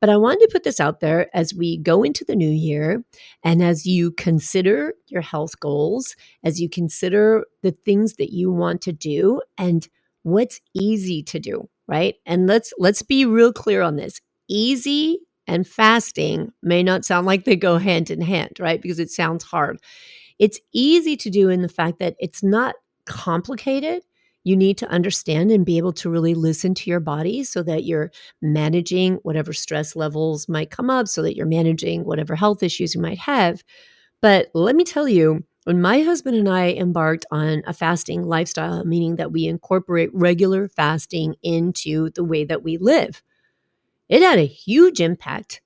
But 0.00 0.08
I 0.08 0.16
wanted 0.16 0.40
to 0.40 0.52
put 0.52 0.64
this 0.64 0.77
out 0.80 1.00
there 1.00 1.28
as 1.36 1.54
we 1.54 1.78
go 1.78 2.02
into 2.02 2.24
the 2.24 2.36
new 2.36 2.50
year 2.50 3.04
and 3.44 3.62
as 3.62 3.86
you 3.86 4.12
consider 4.12 4.94
your 5.08 5.22
health 5.22 5.58
goals 5.60 5.68
goals, 5.68 6.16
as 6.44 6.60
you 6.60 6.68
consider 6.68 7.44
the 7.62 7.72
things 7.84 8.14
that 8.14 8.32
you 8.32 8.50
want 8.52 8.80
to 8.82 8.92
do 8.92 9.40
and 9.58 9.88
what's 10.22 10.60
easy 10.74 11.22
to 11.22 11.38
do, 11.38 11.68
right? 11.88 12.16
And 12.26 12.46
let's 12.46 12.72
let's 12.78 13.02
be 13.02 13.24
real 13.26 13.52
clear 13.52 13.82
on 13.82 13.96
this. 13.96 14.20
Easy 14.48 15.20
and 15.46 15.66
fasting 15.66 16.52
may 16.62 16.82
not 16.82 17.04
sound 17.04 17.26
like 17.26 17.44
they 17.44 17.56
go 17.56 17.78
hand 17.78 18.10
in 18.10 18.20
hand, 18.20 18.52
right? 18.60 18.80
Because 18.82 18.98
it 18.98 19.10
sounds 19.10 19.44
hard. 19.44 19.78
It's 20.38 20.60
easy 20.72 21.16
to 21.18 21.30
do 21.30 21.48
in 21.48 21.62
the 21.62 21.68
fact 21.68 21.98
that 22.00 22.16
it's 22.18 22.42
not 22.42 22.74
complicated. 23.06 24.02
You 24.48 24.56
need 24.56 24.78
to 24.78 24.88
understand 24.88 25.50
and 25.50 25.66
be 25.66 25.76
able 25.76 25.92
to 25.92 26.08
really 26.08 26.34
listen 26.34 26.72
to 26.72 26.88
your 26.88 27.00
body 27.00 27.44
so 27.44 27.62
that 27.64 27.84
you're 27.84 28.10
managing 28.40 29.16
whatever 29.16 29.52
stress 29.52 29.94
levels 29.94 30.48
might 30.48 30.70
come 30.70 30.88
up, 30.88 31.06
so 31.06 31.20
that 31.20 31.36
you're 31.36 31.44
managing 31.44 32.06
whatever 32.06 32.34
health 32.34 32.62
issues 32.62 32.94
you 32.94 33.00
might 33.02 33.18
have. 33.18 33.62
But 34.22 34.48
let 34.54 34.74
me 34.74 34.84
tell 34.84 35.06
you, 35.06 35.44
when 35.64 35.82
my 35.82 36.00
husband 36.00 36.34
and 36.34 36.48
I 36.48 36.70
embarked 36.70 37.26
on 37.30 37.62
a 37.66 37.74
fasting 37.74 38.22
lifestyle, 38.22 38.86
meaning 38.86 39.16
that 39.16 39.32
we 39.32 39.46
incorporate 39.46 40.08
regular 40.14 40.66
fasting 40.66 41.34
into 41.42 42.08
the 42.10 42.24
way 42.24 42.44
that 42.46 42.62
we 42.62 42.78
live, 42.78 43.22
it 44.08 44.22
had 44.22 44.38
a 44.38 44.46
huge 44.46 44.98
impact 44.98 45.60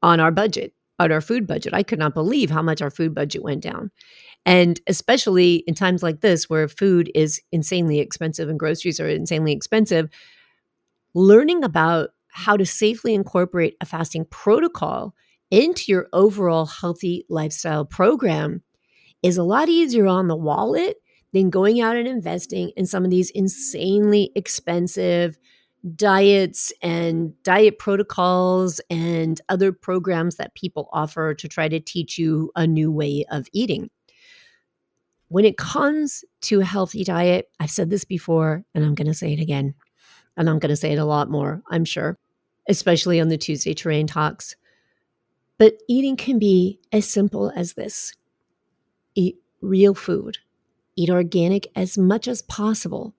on 0.00 0.20
our 0.20 0.30
budget, 0.30 0.74
on 1.00 1.10
our 1.10 1.20
food 1.20 1.44
budget. 1.44 1.74
I 1.74 1.82
could 1.82 1.98
not 1.98 2.14
believe 2.14 2.50
how 2.50 2.62
much 2.62 2.82
our 2.82 2.90
food 2.90 3.16
budget 3.16 3.42
went 3.42 3.64
down. 3.64 3.90
And 4.46 4.80
especially 4.86 5.56
in 5.66 5.74
times 5.74 6.02
like 6.02 6.20
this 6.20 6.48
where 6.48 6.68
food 6.68 7.10
is 7.14 7.40
insanely 7.52 7.98
expensive 7.98 8.48
and 8.48 8.58
groceries 8.58 8.98
are 8.98 9.08
insanely 9.08 9.52
expensive, 9.52 10.08
learning 11.14 11.64
about 11.64 12.10
how 12.28 12.56
to 12.56 12.64
safely 12.64 13.14
incorporate 13.14 13.76
a 13.80 13.86
fasting 13.86 14.24
protocol 14.30 15.14
into 15.50 15.90
your 15.90 16.08
overall 16.12 16.66
healthy 16.66 17.24
lifestyle 17.28 17.84
program 17.84 18.62
is 19.22 19.36
a 19.36 19.42
lot 19.42 19.68
easier 19.68 20.06
on 20.06 20.28
the 20.28 20.36
wallet 20.36 20.96
than 21.32 21.50
going 21.50 21.80
out 21.80 21.96
and 21.96 22.08
investing 22.08 22.70
in 22.76 22.86
some 22.86 23.04
of 23.04 23.10
these 23.10 23.30
insanely 23.30 24.30
expensive 24.34 25.38
diets 25.94 26.72
and 26.82 27.40
diet 27.42 27.78
protocols 27.78 28.80
and 28.90 29.40
other 29.48 29.72
programs 29.72 30.36
that 30.36 30.54
people 30.54 30.88
offer 30.92 31.34
to 31.34 31.48
try 31.48 31.68
to 31.68 31.80
teach 31.80 32.18
you 32.18 32.50
a 32.56 32.66
new 32.66 32.90
way 32.90 33.24
of 33.30 33.46
eating. 33.52 33.88
When 35.28 35.44
it 35.44 35.56
comes 35.56 36.24
to 36.42 36.60
a 36.60 36.64
healthy 36.64 37.04
diet, 37.04 37.50
I've 37.60 37.70
said 37.70 37.90
this 37.90 38.04
before 38.04 38.64
and 38.74 38.84
I'm 38.84 38.94
going 38.94 39.08
to 39.08 39.14
say 39.14 39.32
it 39.32 39.40
again. 39.40 39.74
And 40.36 40.48
I'm 40.48 40.58
going 40.58 40.70
to 40.70 40.76
say 40.76 40.92
it 40.92 40.98
a 40.98 41.04
lot 41.04 41.30
more, 41.30 41.62
I'm 41.70 41.84
sure, 41.84 42.16
especially 42.68 43.20
on 43.20 43.28
the 43.28 43.36
Tuesday 43.36 43.74
Terrain 43.74 44.06
Talks. 44.06 44.56
But 45.58 45.74
eating 45.88 46.16
can 46.16 46.38
be 46.38 46.78
as 46.92 47.08
simple 47.08 47.52
as 47.56 47.74
this 47.74 48.14
Eat 49.18 49.40
real 49.60 49.94
food. 49.94 50.38
Eat 50.94 51.10
organic 51.10 51.66
as 51.74 51.98
much 51.98 52.28
as 52.28 52.40
possible. 52.42 53.14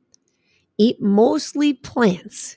Eat 0.77 1.01
mostly 1.01 1.73
plants. 1.73 2.55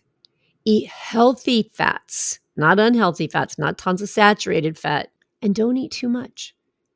Eat 0.64 0.86
healthy 0.88 1.68
fats, 1.72 2.38
not 2.56 2.78
unhealthy 2.78 3.26
fats, 3.26 3.58
not 3.58 3.78
tons 3.78 4.00
of 4.00 4.08
saturated 4.08 4.78
fat. 4.78 5.10
And 5.42 5.56
don't 5.56 5.76
eat 5.76 5.90
too 5.90 6.08
much, 6.08 6.54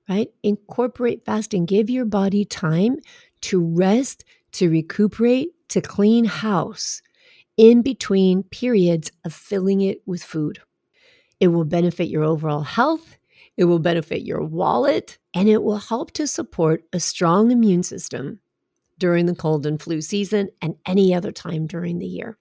right? 0.09 0.29
Incorporate 0.43 1.25
fasting. 1.25 1.67
Give 1.67 1.91
your 1.91 2.05
body 2.05 2.45
time 2.45 2.99
to 3.43 3.61
rest, 3.61 4.25
to 4.53 4.71
recuperate, 4.71 5.51
to 5.69 5.81
clean 5.81 6.25
house 6.25 7.03
in 7.57 7.83
between 7.83 8.43
periods 8.45 9.11
of 9.25 9.33
filling 9.33 9.81
it 9.81 10.03
with 10.07 10.23
food. 10.23 10.61
It 11.41 11.49
will 11.49 11.65
benefit 11.65 12.09
your 12.09 12.23
overall 12.23 12.63
health. 12.63 13.17
It 13.57 13.65
will 13.65 13.79
benefit 13.79 14.23
your 14.23 14.43
wallet 14.43 15.19
and 15.35 15.49
it 15.49 15.63
will 15.63 15.79
help 15.79 16.13
to 16.13 16.27
support 16.27 16.85
a 16.93 17.01
strong 17.01 17.51
immune 17.51 17.83
system 17.83 18.41
during 18.99 19.27
the 19.27 19.35
cold 19.35 19.67
and 19.67 19.81
flu 19.81 20.01
season 20.01 20.49
and 20.63 20.77
any 20.87 21.15
other 21.15 21.33
time 21.33 21.67
during 21.67 21.99
the 21.99 22.07
year. 22.07 22.39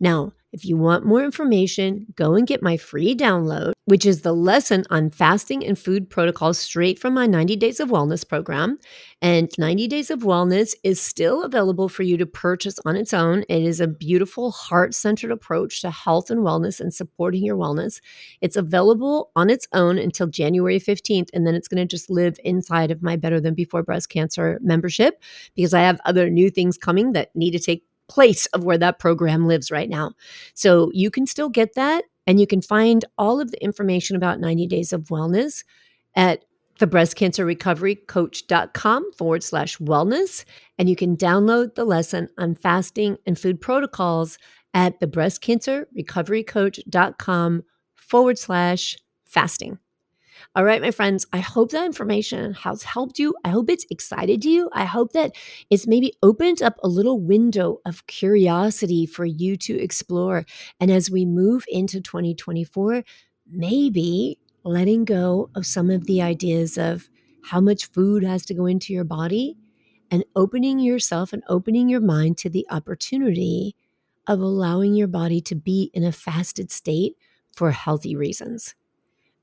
Now, 0.00 0.32
if 0.50 0.64
you 0.64 0.78
want 0.78 1.04
more 1.04 1.22
information, 1.22 2.06
go 2.16 2.34
and 2.34 2.46
get 2.46 2.62
my 2.62 2.78
free 2.78 3.14
download, 3.14 3.72
which 3.84 4.06
is 4.06 4.22
the 4.22 4.32
lesson 4.32 4.84
on 4.88 5.10
fasting 5.10 5.64
and 5.64 5.78
food 5.78 6.08
protocols 6.08 6.58
straight 6.58 6.98
from 6.98 7.12
my 7.12 7.26
90 7.26 7.56
Days 7.56 7.80
of 7.80 7.90
Wellness 7.90 8.26
program. 8.26 8.78
And 9.20 9.50
90 9.58 9.88
Days 9.88 10.10
of 10.10 10.20
Wellness 10.20 10.74
is 10.82 11.02
still 11.02 11.42
available 11.42 11.90
for 11.90 12.02
you 12.02 12.16
to 12.16 12.24
purchase 12.24 12.78
on 12.86 12.96
its 12.96 13.12
own. 13.12 13.44
It 13.50 13.62
is 13.62 13.78
a 13.78 13.86
beautiful, 13.86 14.50
heart 14.50 14.94
centered 14.94 15.32
approach 15.32 15.82
to 15.82 15.90
health 15.90 16.30
and 16.30 16.40
wellness 16.40 16.80
and 16.80 16.94
supporting 16.94 17.44
your 17.44 17.56
wellness. 17.56 18.00
It's 18.40 18.56
available 18.56 19.30
on 19.36 19.50
its 19.50 19.68
own 19.74 19.98
until 19.98 20.28
January 20.28 20.80
15th, 20.80 21.28
and 21.34 21.46
then 21.46 21.54
it's 21.54 21.68
going 21.68 21.86
to 21.86 21.86
just 21.86 22.08
live 22.08 22.40
inside 22.42 22.90
of 22.90 23.02
my 23.02 23.16
Better 23.16 23.40
Than 23.40 23.52
Before 23.52 23.82
Breast 23.82 24.08
Cancer 24.08 24.58
membership 24.62 25.22
because 25.54 25.74
I 25.74 25.80
have 25.80 26.00
other 26.06 26.30
new 26.30 26.48
things 26.48 26.78
coming 26.78 27.12
that 27.12 27.36
need 27.36 27.50
to 27.50 27.58
take 27.58 27.84
place 28.08 28.46
of 28.46 28.64
where 28.64 28.78
that 28.78 28.98
program 28.98 29.46
lives 29.46 29.70
right 29.70 29.88
now. 29.88 30.10
So 30.54 30.90
you 30.92 31.10
can 31.10 31.26
still 31.26 31.48
get 31.48 31.74
that 31.74 32.04
and 32.26 32.40
you 32.40 32.46
can 32.46 32.62
find 32.62 33.04
all 33.16 33.40
of 33.40 33.50
the 33.50 33.62
information 33.62 34.16
about 34.16 34.40
90 34.40 34.66
days 34.66 34.92
of 34.92 35.04
wellness 35.04 35.64
at 36.14 36.44
the 36.78 36.86
breastcancerrecoverycoach.com 36.86 39.12
forward 39.12 39.42
slash 39.42 39.78
wellness. 39.78 40.44
And 40.78 40.88
you 40.88 40.96
can 40.96 41.16
download 41.16 41.74
the 41.74 41.84
lesson 41.84 42.28
on 42.38 42.54
fasting 42.54 43.18
and 43.26 43.38
food 43.38 43.60
protocols 43.60 44.38
at 44.74 45.00
the 45.00 45.06
breastcancerrecoverycoach.com 45.06 47.64
forward 47.94 48.38
slash 48.38 48.96
fasting. 49.24 49.78
All 50.54 50.64
right, 50.64 50.80
my 50.82 50.90
friends, 50.90 51.26
I 51.32 51.38
hope 51.38 51.70
that 51.70 51.84
information 51.86 52.54
has 52.54 52.82
helped 52.82 53.18
you. 53.18 53.34
I 53.44 53.50
hope 53.50 53.70
it's 53.70 53.86
excited 53.90 54.44
you. 54.44 54.70
I 54.72 54.84
hope 54.84 55.12
that 55.12 55.32
it's 55.70 55.86
maybe 55.86 56.12
opened 56.22 56.62
up 56.62 56.78
a 56.82 56.88
little 56.88 57.20
window 57.20 57.80
of 57.84 58.06
curiosity 58.06 59.06
for 59.06 59.24
you 59.24 59.56
to 59.58 59.78
explore. 59.78 60.44
And 60.80 60.90
as 60.90 61.10
we 61.10 61.24
move 61.24 61.64
into 61.68 62.00
2024, 62.00 63.04
maybe 63.50 64.38
letting 64.64 65.04
go 65.04 65.50
of 65.54 65.66
some 65.66 65.90
of 65.90 66.06
the 66.06 66.22
ideas 66.22 66.76
of 66.76 67.08
how 67.44 67.60
much 67.60 67.86
food 67.86 68.22
has 68.24 68.44
to 68.46 68.54
go 68.54 68.66
into 68.66 68.92
your 68.92 69.04
body 69.04 69.56
and 70.10 70.24
opening 70.34 70.78
yourself 70.78 71.32
and 71.32 71.42
opening 71.48 71.88
your 71.88 72.00
mind 72.00 72.38
to 72.38 72.50
the 72.50 72.66
opportunity 72.70 73.74
of 74.26 74.40
allowing 74.40 74.94
your 74.94 75.08
body 75.08 75.40
to 75.40 75.54
be 75.54 75.90
in 75.94 76.04
a 76.04 76.12
fasted 76.12 76.70
state 76.70 77.16
for 77.54 77.70
healthy 77.70 78.14
reasons. 78.14 78.74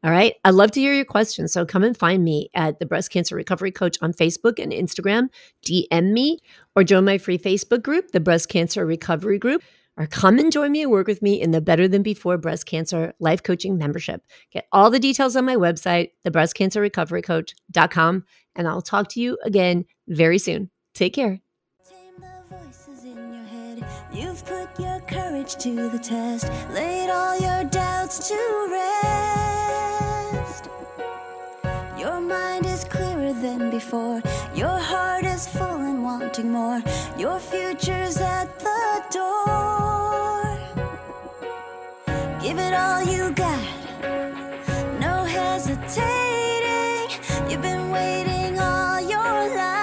All 0.06 0.12
right. 0.12 0.36
I'd 0.46 0.54
love 0.54 0.70
to 0.74 0.80
hear 0.80 0.94
your 0.94 1.04
questions. 1.04 1.52
So 1.52 1.66
come 1.66 1.84
and 1.84 1.98
find 1.98 2.24
me 2.24 2.52
at 2.54 2.78
the 2.78 2.86
Breast 2.86 3.10
Cancer 3.10 3.36
Recovery 3.36 3.72
Coach 3.72 3.98
on 4.04 4.14
Facebook 4.14 4.62
and 4.62 4.72
Instagram. 4.72 5.30
DM 5.66 6.12
me 6.12 6.38
or 6.76 6.84
join 6.84 7.06
my 7.06 7.18
free 7.18 7.40
Facebook 7.40 7.82
group, 7.82 8.12
the 8.12 8.20
Breast 8.20 8.48
Cancer 8.48 8.86
Recovery 8.86 9.40
Group, 9.40 9.64
or 9.98 10.06
come 10.06 10.38
and 10.38 10.52
join 10.52 10.72
me 10.72 10.84
and 10.84 10.92
work 10.92 11.08
with 11.08 11.24
me 11.24 11.42
in 11.42 11.50
the 11.50 11.60
Better 11.60 11.88
Than 11.88 12.04
Before 12.04 12.38
Breast 12.38 12.68
Cancer 12.68 13.16
Life 13.20 13.42
Coaching 13.42 13.80
membership. 13.80 14.22
Get 14.52 14.68
all 14.72 14.92
the 14.92 15.00
details 15.00 15.36
on 15.36 15.44
my 15.44 15.56
website, 15.56 16.12
thebreastcancerrecoverycoach.com, 16.24 18.26
and 18.56 18.68
I'll 18.68 18.84
talk 18.84 19.10
to 19.10 19.20
you 19.20 19.40
again 19.44 19.86
very 20.08 20.38
soon. 20.38 20.70
Take 20.94 21.16
care. 21.16 21.42
You've 24.14 24.46
put 24.46 24.80
your 24.80 25.00
courage 25.08 25.56
to 25.56 25.90
the 25.90 26.00
test, 26.00 26.48
laid 26.72 27.10
all 27.10 27.40
your 27.40 27.64
doubts 27.66 28.30
to 28.30 28.68
rest. 28.72 29.85
Before. 33.60 34.22
Your 34.54 34.78
heart 34.78 35.26
is 35.26 35.48
full 35.48 35.82
and 35.90 36.04
wanting 36.04 36.52
more. 36.52 36.82
Your 37.18 37.40
future's 37.40 38.18
at 38.18 38.60
the 38.60 39.04
door. 39.12 40.58
Give 42.42 42.58
it 42.60 42.74
all 42.74 43.04
you 43.04 43.32
got. 43.32 43.64
No 45.00 45.24
hesitating. 45.24 47.10
You've 47.50 47.62
been 47.62 47.90
waiting 47.92 48.60
all 48.60 49.00
your 49.02 49.56
life. 49.56 49.74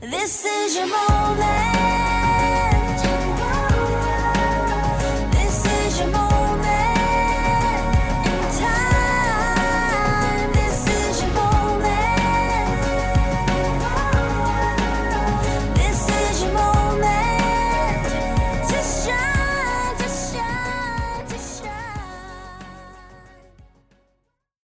This 0.00 0.44
is 0.44 0.76
your 0.76 0.86
moment. 0.86 1.61